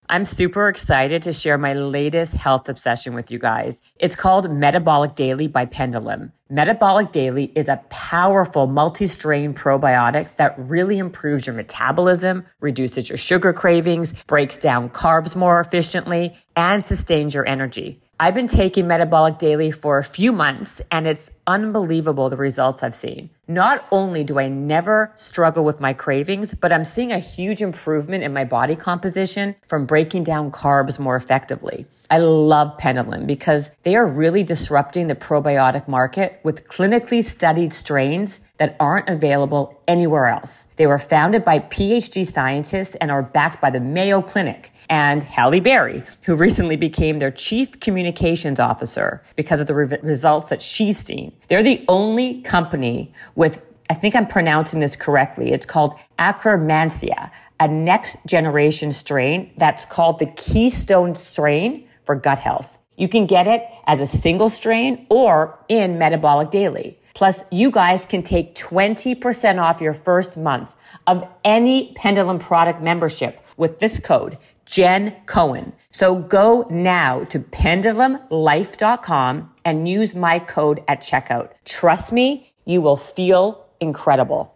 [0.08, 3.82] I'm super excited to share my latest health obsession with you guys.
[3.96, 6.32] It's called Metabolic Daily by Pendulum.
[6.48, 13.18] Metabolic Daily is a powerful multi strain probiotic that really improves your metabolism, reduces your
[13.18, 18.00] sugar cravings, breaks down carbs more efficiently, and sustains your energy.
[18.18, 22.94] I've been taking Metabolic Daily for a few months and it's unbelievable the results I've
[22.94, 23.28] seen.
[23.46, 28.24] Not only do I never struggle with my cravings, but I'm seeing a huge improvement
[28.24, 31.84] in my body composition from breaking down carbs more effectively.
[32.10, 38.40] I love Pendulum because they are really disrupting the probiotic market with clinically studied strains
[38.58, 40.68] that aren't available anywhere else.
[40.76, 45.60] They were founded by PhD scientists and are backed by the Mayo Clinic and Halle
[45.60, 50.98] Berry, who recently became their chief communications officer because of the re- results that she's
[50.98, 51.32] seen.
[51.48, 55.52] They're the only company with I think I'm pronouncing this correctly.
[55.52, 62.78] It's called Akkermansia, a next generation strain that's called the Keystone strain for gut health.
[62.96, 66.98] You can get it as a single strain or in Metabolic Daily.
[67.14, 70.74] Plus, you guys can take 20% off your first month
[71.06, 75.72] of any Pendulum product membership with this code, Jen Cohen.
[75.90, 81.52] So go now to pendulumlife.com and use my code at checkout.
[81.64, 84.55] Trust me, you will feel incredible.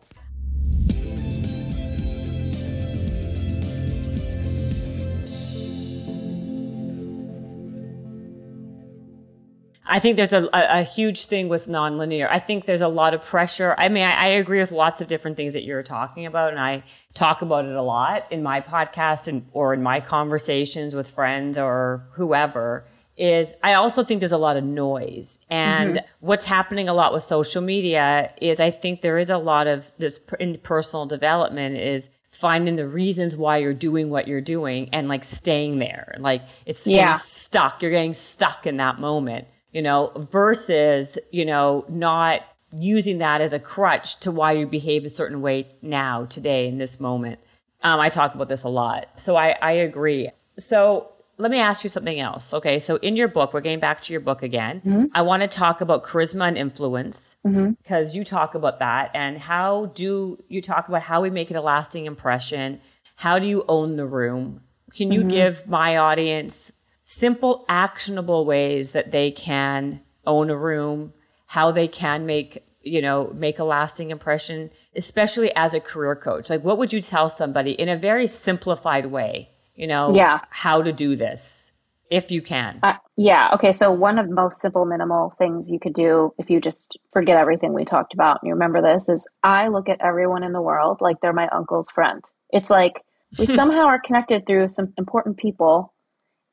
[9.91, 12.29] I think there's a, a, huge thing with nonlinear.
[12.31, 13.75] I think there's a lot of pressure.
[13.77, 16.61] I mean, I, I, agree with lots of different things that you're talking about, and
[16.61, 21.11] I talk about it a lot in my podcast and or in my conversations with
[21.11, 22.85] friends or whoever.
[23.17, 26.07] Is I also think there's a lot of noise, and mm-hmm.
[26.21, 29.91] what's happening a lot with social media is I think there is a lot of
[29.99, 35.09] this in personal development is finding the reasons why you're doing what you're doing and
[35.09, 36.15] like staying there.
[36.21, 37.13] Like it's getting yeah.
[37.13, 37.83] stuck.
[37.83, 43.53] You're getting stuck in that moment you know, versus, you know, not using that as
[43.53, 47.41] a crutch to why you behave a certain way now, today, in this moment.
[47.83, 49.09] Um, I talk about this a lot.
[49.17, 50.31] So I, I agree.
[50.59, 52.53] So let me ask you something else.
[52.53, 52.79] Okay.
[52.79, 54.83] So in your book, we're getting back to your book again.
[54.85, 55.05] Mm-hmm.
[55.15, 58.19] I want to talk about charisma and influence because mm-hmm.
[58.19, 59.11] you talk about that.
[59.15, 62.81] And how do you talk about how we make it a lasting impression?
[63.17, 64.61] How do you own the room?
[64.95, 65.31] Can you mm-hmm.
[65.31, 66.73] give my audience
[67.11, 71.13] simple, actionable ways that they can own a room,
[71.47, 76.49] how they can make, you know, make a lasting impression, especially as a career coach.
[76.49, 80.39] Like, what would you tell somebody in a very simplified way, you know, yeah.
[80.51, 81.73] how to do this?
[82.11, 82.81] If you can.
[82.83, 83.51] Uh, yeah.
[83.55, 83.71] Okay.
[83.71, 87.37] So, one of the most simple, minimal things you could do if you just forget
[87.37, 90.61] everything we talked about and you remember this is I look at everyone in the
[90.61, 92.25] world like they're my uncle's friend.
[92.51, 93.05] It's like
[93.39, 95.95] we somehow are connected through some important people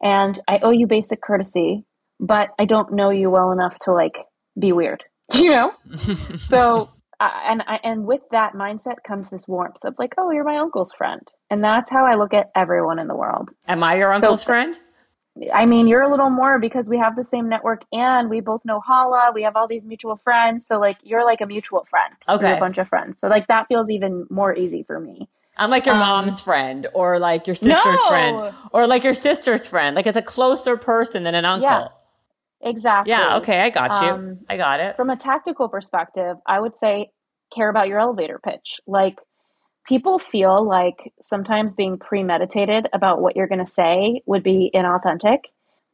[0.01, 1.85] and I owe you basic courtesy,
[2.19, 4.17] but I don't know you well enough to like
[4.59, 5.73] be weird, you know?
[5.95, 10.43] so, uh, and I, and with that mindset comes this warmth of like, oh, you're
[10.43, 11.21] my uncle's friend.
[11.49, 13.49] And that's how I look at everyone in the world.
[13.67, 14.79] Am I your uncle's so, friend?
[15.53, 18.65] I mean, you're a little more because we have the same network and we both
[18.65, 19.31] know Hala.
[19.33, 20.65] We have all these mutual friends.
[20.65, 22.13] So, like, you're like a mutual friend.
[22.27, 22.57] Okay.
[22.57, 23.19] a bunch of friends.
[23.19, 25.29] So, like, that feels even more easy for me.
[25.57, 28.07] I'm like your um, mom's friend or like your sister's no!
[28.07, 29.95] friend or like your sister's friend.
[29.95, 31.69] Like it's a closer person than an uncle.
[31.69, 31.87] Yeah,
[32.61, 33.11] exactly.
[33.11, 34.09] Yeah, okay, I got you.
[34.09, 34.95] Um, I got it.
[34.95, 37.11] From a tactical perspective, I would say
[37.53, 38.79] care about your elevator pitch.
[38.85, 39.17] Like
[39.87, 45.39] people feel like sometimes being premeditated about what you're going to say would be inauthentic,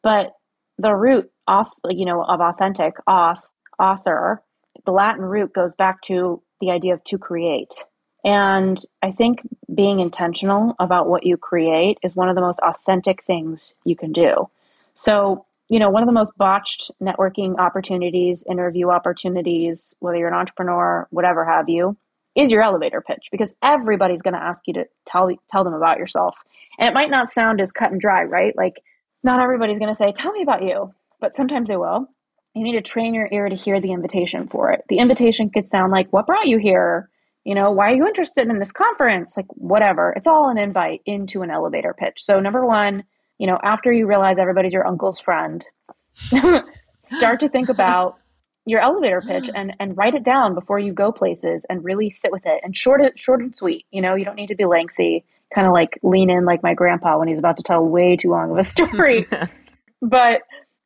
[0.02, 0.34] but
[0.78, 3.40] the root off, you know, of authentic, off,
[3.80, 4.42] author,
[4.86, 7.84] the Latin root goes back to the idea of to create.
[8.24, 9.42] And I think
[9.74, 14.14] being intentional about what you create is one of the most authentic things you can
[14.14, 14.50] do.
[14.96, 20.34] So, you know, one of the most botched networking opportunities, interview opportunities, whether you're an
[20.34, 21.98] entrepreneur, whatever have you,
[22.36, 25.98] is your elevator pitch because everybody's going to ask you to tell tell them about
[25.98, 26.36] yourself.
[26.80, 28.56] And it might not sound as cut and dry, right?
[28.56, 28.82] Like
[29.24, 32.08] not everybody's going to say, "Tell me about you," but sometimes they will.
[32.56, 34.84] You need to train your ear to hear the invitation for it.
[34.90, 37.10] The invitation could sound like, "What brought you here?"
[37.44, 39.36] You know, why are you interested in this conference?
[39.36, 40.14] Like, whatever.
[40.16, 42.24] It's all an invite into an elevator pitch.
[42.24, 43.04] So, number one,
[43.38, 45.66] you know, after you realize everybody's your uncle's friend,
[47.02, 48.18] start to think about
[48.66, 52.32] your elevator pitch and and write it down before you go places and really sit
[52.32, 53.86] with it and short it short and sweet.
[53.92, 55.26] You know, you don't need to be lengthy.
[55.54, 58.30] Kind of like lean in like my grandpa when he's about to tell way too
[58.30, 59.26] long of a story.
[60.02, 60.42] but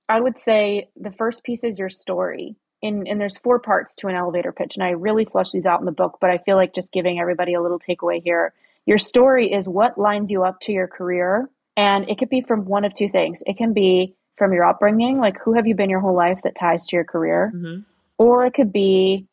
[0.09, 2.55] I would say the first piece is your story.
[2.81, 5.79] In, and there's four parts to an elevator pitch, and I really flush these out
[5.79, 6.17] in the book.
[6.21, 8.53] But I feel like just giving everybody a little takeaway here.
[8.85, 12.65] Your story is what lines you up to your career, and it could be from
[12.65, 13.41] one of two things.
[13.45, 16.55] It can be from your upbringing, like who have you been your whole life that
[16.55, 17.81] ties to your career, mm-hmm.
[18.17, 19.25] or it could be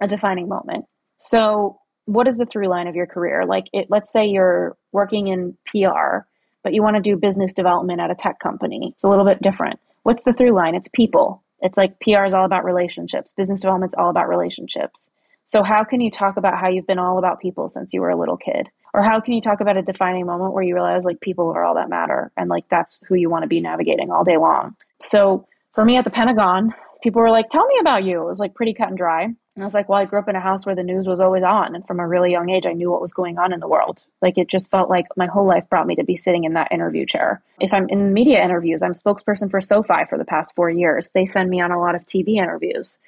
[0.00, 0.84] a defining moment.
[1.20, 3.44] So, what is the through line of your career?
[3.46, 6.26] Like, it, let's say you're working in PR,
[6.62, 8.92] but you want to do business development at a tech company.
[8.92, 9.78] It's a little bit different.
[10.02, 10.74] What's the through line?
[10.74, 11.41] It's people.
[11.62, 13.32] It's like PR is all about relationships.
[13.32, 15.12] Business development's all about relationships.
[15.44, 18.10] So, how can you talk about how you've been all about people since you were
[18.10, 18.68] a little kid?
[18.94, 21.64] Or how can you talk about a defining moment where you realize like people are
[21.64, 24.76] all that matter and like that's who you want to be navigating all day long?
[25.00, 28.20] So for me at the Pentagon, people were like, tell me about you.
[28.22, 29.28] It was like pretty cut and dry.
[29.54, 31.20] And I was like, well, I grew up in a house where the news was
[31.20, 31.74] always on.
[31.74, 34.04] And from a really young age, I knew what was going on in the world.
[34.22, 36.72] Like it just felt like my whole life brought me to be sitting in that
[36.72, 37.42] interview chair.
[37.60, 41.10] If I'm in media interviews, I'm spokesperson for SoFi for the past four years.
[41.10, 42.98] They send me on a lot of TV interviews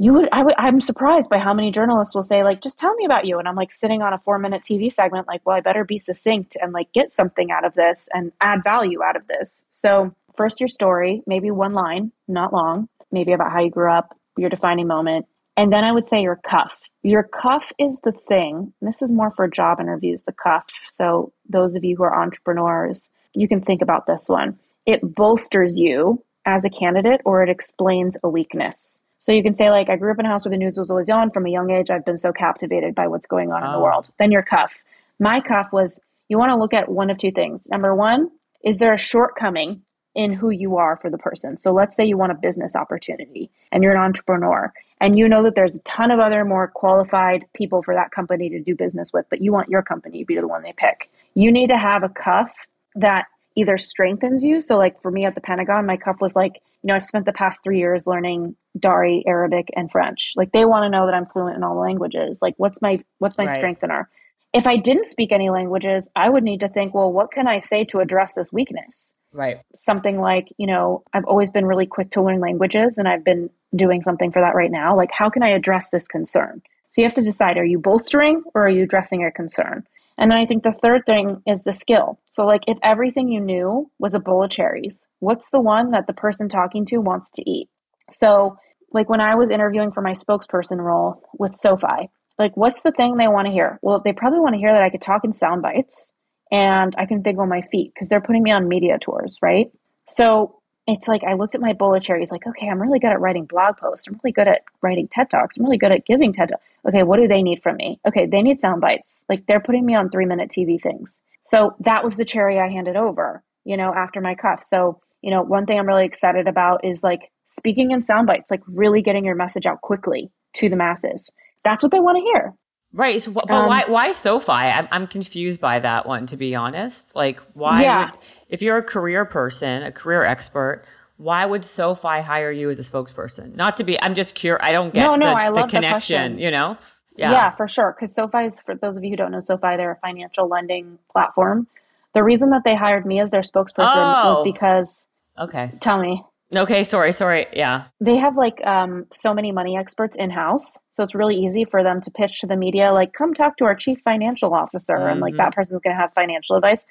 [0.00, 2.94] you would I would I'm surprised by how many journalists will say like just tell
[2.94, 5.58] me about you and I'm like sitting on a 4 minute TV segment like well
[5.58, 9.16] I better be succinct and like get something out of this and add value out
[9.16, 9.62] of this.
[9.72, 14.16] So first your story, maybe one line, not long, maybe about how you grew up,
[14.38, 15.26] your defining moment,
[15.60, 16.72] and then I would say your cuff.
[17.02, 18.72] Your cuff is the thing.
[18.80, 20.64] This is more for job interviews, the cuff.
[20.90, 24.58] So those of you who are entrepreneurs, you can think about this one.
[24.86, 29.02] It bolsters you as a candidate or it explains a weakness.
[29.18, 30.90] So you can say like, I grew up in a house where the news was
[30.90, 31.30] always on.
[31.30, 33.66] From a young age, I've been so captivated by what's going on oh.
[33.66, 33.82] in the oh.
[33.82, 34.08] world.
[34.18, 34.74] Then your cuff.
[35.18, 37.66] My cuff was you want to look at one of two things.
[37.68, 38.30] Number one,
[38.64, 39.82] is there a shortcoming
[40.14, 41.58] in who you are for the person?
[41.58, 45.42] So let's say you want a business opportunity and you're an entrepreneur and you know
[45.44, 49.12] that there's a ton of other more qualified people for that company to do business
[49.12, 51.10] with, but you want your company to be the one they pick.
[51.34, 52.52] You need to have a cuff
[52.96, 54.60] that either strengthens you.
[54.60, 57.26] So, like for me at the Pentagon, my cuff was like, you know, I've spent
[57.26, 60.34] the past three years learning Dari, Arabic, and French.
[60.36, 62.40] Like they want to know that I'm fluent in all languages.
[62.42, 63.54] Like what's my what's my right.
[63.54, 64.08] strengthener?
[64.52, 67.58] If I didn't speak any languages, I would need to think, well, what can I
[67.58, 69.14] say to address this weakness?
[69.32, 69.60] Right.
[69.74, 73.48] Something like, you know, I've always been really quick to learn languages and I've been
[73.76, 74.96] doing something for that right now.
[74.96, 76.62] Like, how can I address this concern?
[76.90, 79.86] So you have to decide are you bolstering or are you addressing a concern?
[80.18, 82.18] And then I think the third thing is the skill.
[82.26, 86.06] So, like, if everything you knew was a bowl of cherries, what's the one that
[86.06, 87.70] the person talking to wants to eat?
[88.10, 88.58] So,
[88.92, 93.16] like, when I was interviewing for my spokesperson role with SoFi, like, what's the thing
[93.16, 93.78] they want to hear?
[93.80, 96.12] Well, they probably want to hear that I could talk in sound bites
[96.50, 99.70] and I can think on my feet because they're putting me on media tours, right?
[100.08, 103.20] So, it's like I looked at my bullet cherries, like, okay, I'm really good at
[103.20, 104.08] writing blog posts.
[104.08, 105.56] I'm really good at writing TED Talks.
[105.56, 106.62] I'm really good at giving TED Talks.
[106.88, 108.00] Okay, what do they need from me?
[108.08, 109.24] Okay, they need sound bites.
[109.28, 111.20] Like they're putting me on three minute TV things.
[111.42, 114.64] So that was the cherry I handed over, you know, after my cuff.
[114.64, 118.50] So, you know, one thing I'm really excited about is like speaking in sound bites,
[118.50, 121.30] like really getting your message out quickly to the masses.
[121.64, 122.54] That's what they want to hear.
[122.92, 123.20] Right.
[123.20, 124.52] So, but um, why why SoFi?
[124.52, 127.14] I'm, I'm confused by that one, to be honest.
[127.14, 128.10] Like, why yeah.
[128.10, 130.84] would, if you're a career person, a career expert,
[131.16, 133.54] why would SoFi hire you as a spokesperson?
[133.54, 134.64] Not to be, I'm just curious.
[134.64, 136.78] I don't get no, no, the, I love the connection, the you know?
[137.16, 137.32] Yeah.
[137.32, 137.94] yeah, for sure.
[137.94, 140.98] Because SoFi is, for those of you who don't know SoFi, they're a financial lending
[141.12, 141.66] platform.
[142.14, 144.30] The reason that they hired me as their spokesperson oh.
[144.30, 145.04] was because.
[145.38, 145.72] Okay.
[145.80, 146.24] Tell me.
[146.54, 147.46] Okay, sorry, sorry.
[147.52, 147.84] Yeah.
[148.00, 150.78] They have like um, so many money experts in house.
[150.90, 153.64] So it's really easy for them to pitch to the media, like, come talk to
[153.64, 154.94] our chief financial officer.
[154.94, 155.10] Mm-hmm.
[155.10, 156.86] And like that person's going to have financial advice.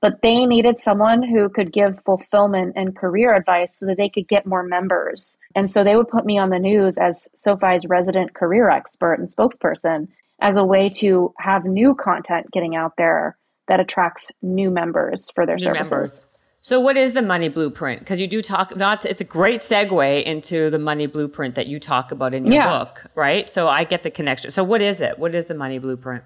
[0.00, 4.28] But they needed someone who could give fulfillment and career advice so that they could
[4.28, 5.38] get more members.
[5.54, 9.28] And so they would put me on the news as SoFi's resident career expert and
[9.34, 10.08] spokesperson
[10.40, 13.38] as a way to have new content getting out there
[13.68, 15.90] that attracts new members for their new services.
[15.90, 16.24] Members.
[16.64, 17.98] So what is the money blueprint?
[18.00, 21.78] Because you do talk not it's a great segue into the money blueprint that you
[21.78, 22.78] talk about in your yeah.
[22.78, 23.50] book, right?
[23.50, 24.50] So I get the connection.
[24.50, 25.18] So what is it?
[25.18, 26.24] What is the money blueprint?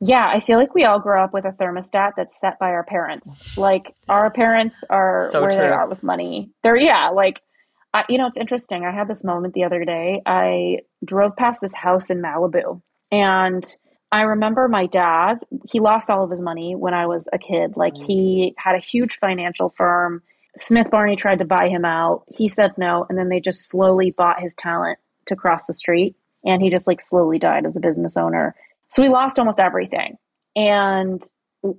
[0.00, 2.84] Yeah, I feel like we all grow up with a thermostat that's set by our
[2.84, 3.58] parents.
[3.58, 5.58] Like our parents are so where true.
[5.58, 6.52] they are with money.
[6.62, 7.40] They're yeah, like
[7.92, 8.84] I, you know, it's interesting.
[8.84, 10.22] I had this moment the other day.
[10.24, 13.64] I drove past this house in Malibu and
[14.14, 17.76] I remember my dad, he lost all of his money when I was a kid.
[17.76, 18.62] Like he mm.
[18.62, 20.22] had a huge financial firm.
[20.56, 22.22] Smith Barney tried to buy him out.
[22.28, 26.14] He said no, and then they just slowly bought his talent to cross the street
[26.44, 28.54] and he just like slowly died as a business owner.
[28.88, 30.16] So we lost almost everything.
[30.54, 31.20] And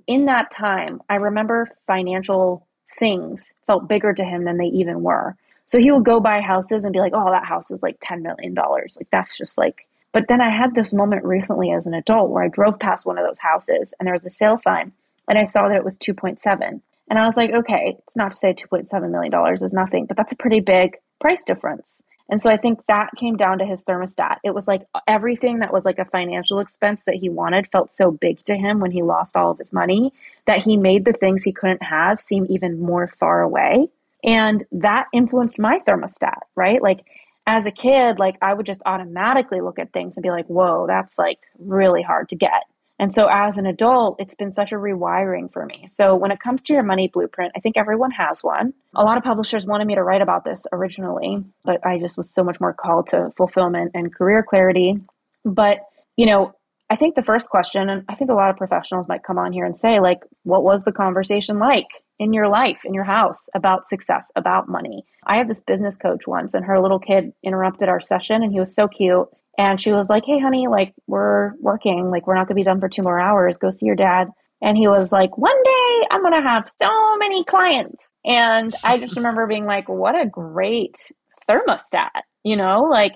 [0.06, 2.66] in that time, I remember financial
[2.98, 5.36] things felt bigger to him than they even were.
[5.64, 8.20] So he would go buy houses and be like, oh, that house is like $10
[8.20, 8.54] million.
[8.54, 9.86] Like, that's just like,
[10.16, 13.18] but then I had this moment recently as an adult where I drove past one
[13.18, 14.92] of those houses and there was a sale sign
[15.28, 16.80] and I saw that it was 2.7.
[17.10, 20.32] And I was like, okay, it's not to say $2.7 million is nothing, but that's
[20.32, 22.02] a pretty big price difference.
[22.30, 24.38] And so I think that came down to his thermostat.
[24.42, 28.10] It was like everything that was like a financial expense that he wanted felt so
[28.10, 30.14] big to him when he lost all of his money
[30.46, 33.90] that he made the things he couldn't have seem even more far away.
[34.24, 36.80] And that influenced my thermostat, right?
[36.80, 37.04] Like
[37.46, 40.86] as a kid, like I would just automatically look at things and be like, whoa,
[40.86, 42.64] that's like really hard to get.
[42.98, 45.86] And so as an adult, it's been such a rewiring for me.
[45.88, 48.72] So when it comes to your money blueprint, I think everyone has one.
[48.94, 52.32] A lot of publishers wanted me to write about this originally, but I just was
[52.32, 54.98] so much more called to fulfillment and career clarity.
[55.44, 55.80] But,
[56.16, 56.54] you know,
[56.88, 59.52] I think the first question, and I think a lot of professionals might come on
[59.52, 61.88] here and say, like, what was the conversation like
[62.18, 65.04] in your life, in your house about success, about money?
[65.26, 68.60] I had this business coach once, and her little kid interrupted our session, and he
[68.60, 69.28] was so cute.
[69.58, 72.10] And she was like, Hey, honey, like, we're working.
[72.10, 73.56] Like, we're not going to be done for two more hours.
[73.56, 74.28] Go see your dad.
[74.62, 78.08] And he was like, One day I'm going to have so many clients.
[78.24, 80.96] And I just remember being like, What a great
[81.48, 82.82] thermostat, you know?
[82.82, 83.12] Like,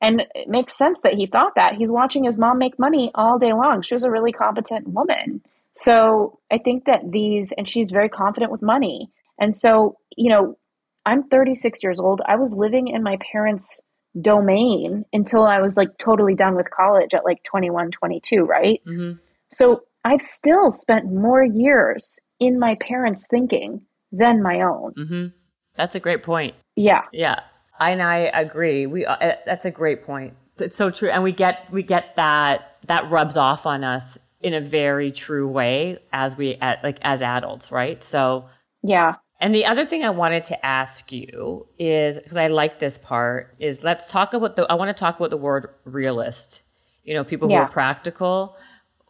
[0.00, 1.74] and it makes sense that he thought that.
[1.74, 3.82] He's watching his mom make money all day long.
[3.82, 5.42] She was a really competent woman.
[5.78, 9.10] So I think that these, and she's very confident with money.
[9.40, 10.58] And so, you know,
[11.06, 12.20] I'm 36 years old.
[12.26, 13.80] I was living in my parents'
[14.20, 18.80] domain until I was like totally done with college at like 21, 22, right?
[18.86, 19.18] Mm-hmm.
[19.52, 24.94] So I've still spent more years in my parents' thinking than my own.
[24.94, 25.26] Mm-hmm.
[25.74, 26.56] That's a great point.
[26.74, 27.02] Yeah.
[27.12, 27.40] Yeah.
[27.78, 28.86] I, and I agree.
[28.86, 30.34] We uh, that's a great point.
[30.58, 34.54] It's so true, and we get we get that that rubs off on us in
[34.54, 38.02] a very true way as we at like as adults, right?
[38.02, 38.48] So
[38.82, 42.98] yeah, and the other thing I wanted to ask you is because I like this
[42.98, 46.64] part is let's talk about the I want to talk about the word realist.
[47.04, 47.58] You know, people yeah.
[47.58, 48.56] who are practical.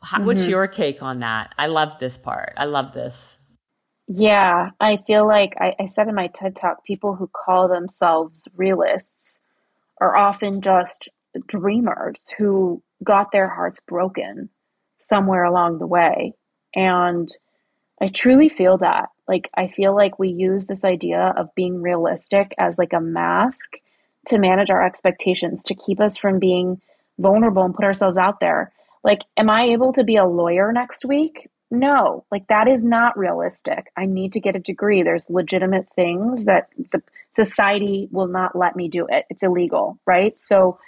[0.02, 0.26] How, mm-hmm.
[0.26, 1.54] What's your take on that?
[1.58, 2.52] I love this part.
[2.56, 3.38] I love this.
[4.06, 8.48] Yeah, I feel like I, I said in my TED talk, people who call themselves
[8.56, 9.40] realists
[10.00, 11.08] are often just
[11.46, 14.48] dreamers who got their hearts broken
[14.98, 16.34] somewhere along the way.
[16.74, 17.28] And
[18.00, 19.08] I truly feel that.
[19.26, 23.76] Like, I feel like we use this idea of being realistic as like a mask
[24.28, 26.80] to manage our expectations, to keep us from being
[27.18, 28.72] vulnerable and put ourselves out there.
[29.04, 31.48] Like, am I able to be a lawyer next week?
[31.70, 33.92] No, like that is not realistic.
[33.96, 35.02] I need to get a degree.
[35.02, 37.02] There's legitimate things that the
[37.34, 39.26] society will not let me do it.
[39.28, 40.40] It's illegal, right?
[40.40, 40.78] So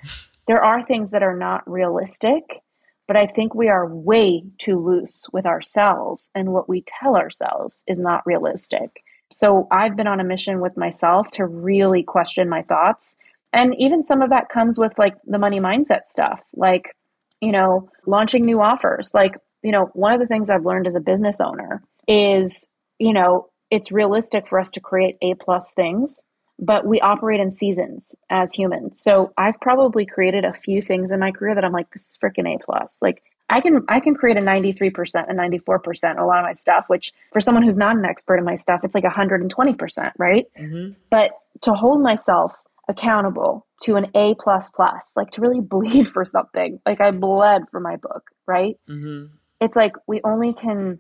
[0.47, 2.63] there are things that are not realistic
[3.11, 7.83] but I think we are way too loose with ourselves, and what we tell ourselves
[7.89, 8.89] is not realistic.
[9.33, 13.17] So I've been on a mission with myself to really question my thoughts.
[13.53, 16.95] And even some of that comes with like the money mindset stuff, like,
[17.41, 19.11] you know, launching new offers.
[19.13, 19.35] Like,
[19.65, 23.49] you know, one of the things I've learned as a business owner is, you know,
[23.73, 26.25] it's realistic for us to create A plus things
[26.61, 29.01] but we operate in seasons as humans.
[29.01, 32.19] So I've probably created a few things in my career that I'm like, this is
[32.23, 32.99] freaking A plus.
[33.01, 36.85] Like I can I can create a 93% and 94% a lot of my stuff,
[36.89, 40.47] which for someone who's not an expert in my stuff, it's like 120%, right?
[40.59, 40.93] Mm-hmm.
[41.11, 41.33] But
[41.63, 42.55] to hold myself
[42.89, 47.63] accountable to an A plus plus, like to really bleed for something, like I bled
[47.71, 48.77] for my book, right?
[48.89, 49.35] Mm-hmm.
[49.61, 50.99] It's like we only can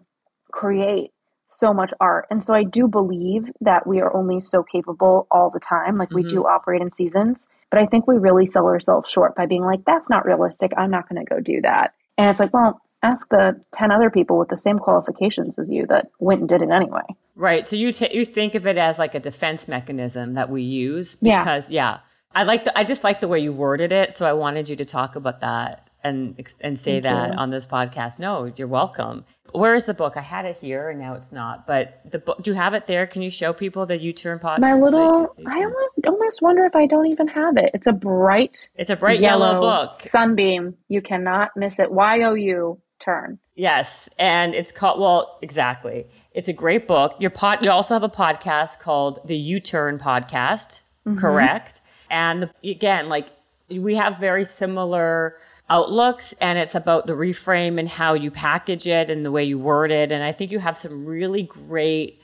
[0.50, 1.12] create
[1.50, 2.26] so much art.
[2.30, 5.98] And so I do believe that we are only so capable all the time.
[5.98, 6.28] Like we mm-hmm.
[6.28, 9.84] do operate in seasons, but I think we really sell ourselves short by being like,
[9.84, 10.72] that's not realistic.
[10.76, 11.92] I'm not going to go do that.
[12.16, 15.86] And it's like, well, ask the 10 other people with the same qualifications as you
[15.88, 17.02] that went and did it anyway.
[17.34, 17.66] Right.
[17.66, 21.16] So you, t- you think of it as like a defense mechanism that we use
[21.16, 21.94] because, yeah.
[21.94, 21.98] yeah.
[22.32, 24.12] I like the, I just like the way you worded it.
[24.12, 27.38] So I wanted you to talk about that and and say Thank that you.
[27.38, 28.18] on this podcast.
[28.18, 29.24] No, you're welcome.
[29.52, 30.16] Where is the book?
[30.16, 31.66] I had it here and now it's not.
[31.66, 33.06] But the book, do you have it there?
[33.06, 34.60] Can you show people the You Turn pod?
[34.60, 37.70] My little, I almost, almost wonder if I don't even have it.
[37.74, 39.96] It's a bright, it's a bright yellow, yellow book.
[39.96, 40.76] Sunbeam.
[40.88, 41.90] You cannot miss it.
[41.90, 43.38] Y O U turn.
[43.56, 46.06] Yes, and it's called well, exactly.
[46.32, 47.16] It's a great book.
[47.18, 47.64] Your pod.
[47.64, 50.82] You also have a podcast called the You Turn podcast.
[51.06, 51.18] Mm-hmm.
[51.18, 51.80] Correct.
[52.10, 53.26] And the, again, like
[53.68, 55.36] we have very similar
[55.70, 59.58] outlooks and it's about the reframe and how you package it and the way you
[59.58, 60.10] word it.
[60.10, 62.20] And I think you have some really great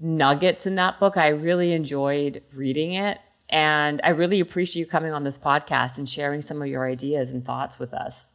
[0.00, 1.16] nuggets in that book.
[1.16, 3.20] I really enjoyed reading it.
[3.48, 7.30] And I really appreciate you coming on this podcast and sharing some of your ideas
[7.30, 8.32] and thoughts with us.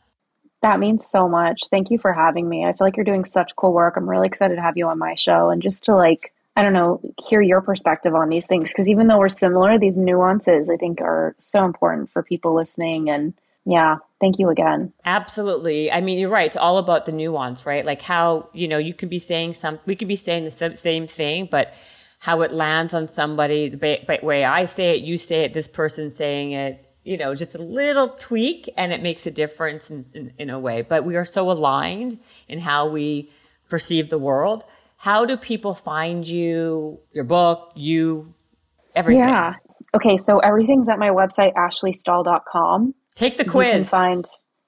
[0.62, 1.64] That means so much.
[1.70, 2.64] Thank you for having me.
[2.64, 3.98] I feel like you're doing such cool work.
[3.98, 6.74] I'm really excited to have you on my show and just to like I don't
[6.74, 7.00] know,
[7.30, 8.72] hear your perspective on these things.
[8.72, 13.10] Because even though we're similar, these nuances I think are so important for people listening.
[13.10, 13.34] And
[13.66, 14.94] yeah, thank you again.
[15.04, 15.92] Absolutely.
[15.92, 16.48] I mean, you're right.
[16.48, 17.86] It's all about the nuance, right?
[17.86, 21.08] Like how, you know, you could be saying some, we could be saying the same
[21.08, 21.74] thing, but
[22.20, 26.10] how it lands on somebody, the way I say it, you say it, this person
[26.10, 30.34] saying it, you know, just a little tweak and it makes a difference in, in,
[30.38, 30.84] in a way.
[30.84, 33.32] But we are so aligned in how we
[33.68, 34.64] perceive the world
[35.02, 38.36] how do people find you, your book, you,
[38.96, 39.28] everything?
[39.28, 39.56] Yeah.
[39.96, 42.94] Okay, so everything's at my website, ashleystahl.com.
[43.16, 43.90] Take the quiz.
[43.90, 44.26] find,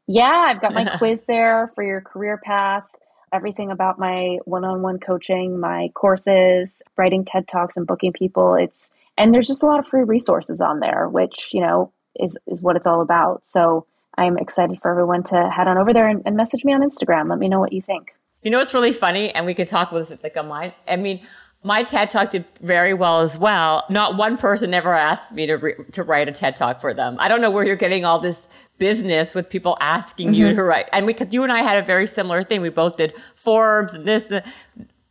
[0.08, 2.86] yeah, I've got my quiz there for your career path,
[3.32, 8.56] everything about my one on one coaching, my courses, writing TED Talks, and booking people.
[8.56, 12.38] It's, and there's just a lot of free resources on there, which, you know, is,
[12.48, 13.48] is what it's all about.
[13.48, 13.86] So
[14.18, 17.30] I'm excited for everyone to head on over there and, and message me on Instagram.
[17.30, 18.14] Let me know what you think.
[18.44, 20.74] You know what's really funny, and we can talk about this like on mine.
[20.88, 21.22] I mean,
[21.64, 23.86] my TED talk did very well as well.
[23.90, 27.16] Not one person ever asked me to re- to write a TED talk for them.
[27.20, 28.48] I don't know where you're getting all this
[28.78, 30.36] business with people asking mm-hmm.
[30.36, 30.90] you to write.
[30.92, 32.62] And we, you and I had a very similar thing.
[32.62, 34.26] We both did Forbes and this.
[34.26, 34.44] The,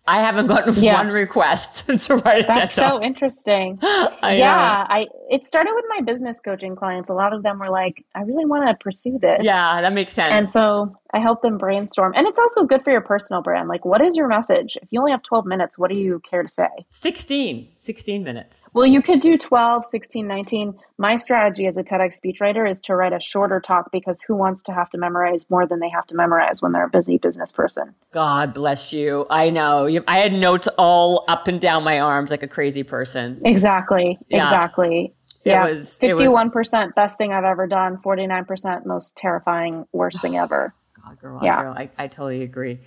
[0.07, 0.95] I haven't gotten yeah.
[0.95, 3.03] one request to write a That's TED talk.
[3.03, 3.79] so interesting.
[3.83, 7.09] I yeah, I it started with my business coaching clients.
[7.09, 10.13] A lot of them were like, "I really want to pursue this." Yeah, that makes
[10.13, 10.43] sense.
[10.43, 12.13] And so I help them brainstorm.
[12.17, 13.69] And it's also good for your personal brand.
[13.69, 14.79] Like, what is your message?
[14.81, 16.69] If you only have 12 minutes, what do you care to say?
[16.89, 18.71] 16, 16 minutes.
[18.73, 20.75] Well, you could do 12, 16, 19.
[20.97, 24.63] My strategy as a TEDx speechwriter is to write a shorter talk because who wants
[24.65, 27.53] to have to memorize more than they have to memorize when they're a busy business
[27.53, 27.95] person?
[28.13, 29.27] God bless you.
[29.29, 29.89] I know.
[30.09, 33.43] I had notes all up and down my arms like a crazy person.
[33.45, 34.19] Exactly.
[34.29, 34.45] Yeah.
[34.45, 35.13] Exactly.
[35.45, 37.99] It yeah, was fifty-one percent best thing I've ever done.
[37.99, 40.73] Forty-nine percent most terrifying worst thing ever.
[41.05, 41.63] God, girl, yeah.
[41.63, 42.81] girl, I, I totally agree.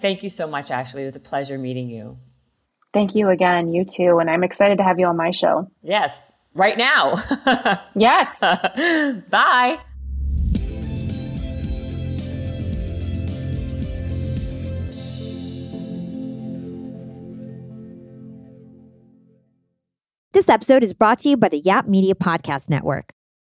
[0.00, 1.02] Thank you so much, Ashley.
[1.02, 2.18] It was a pleasure meeting you.
[2.92, 3.68] Thank you again.
[3.68, 4.18] You too.
[4.18, 5.70] And I'm excited to have you on my show.
[5.82, 7.14] Yes, right now.
[7.94, 8.40] yes.
[9.30, 9.78] Bye.
[20.32, 23.15] This episode is brought to you by the Yap Media Podcast Network.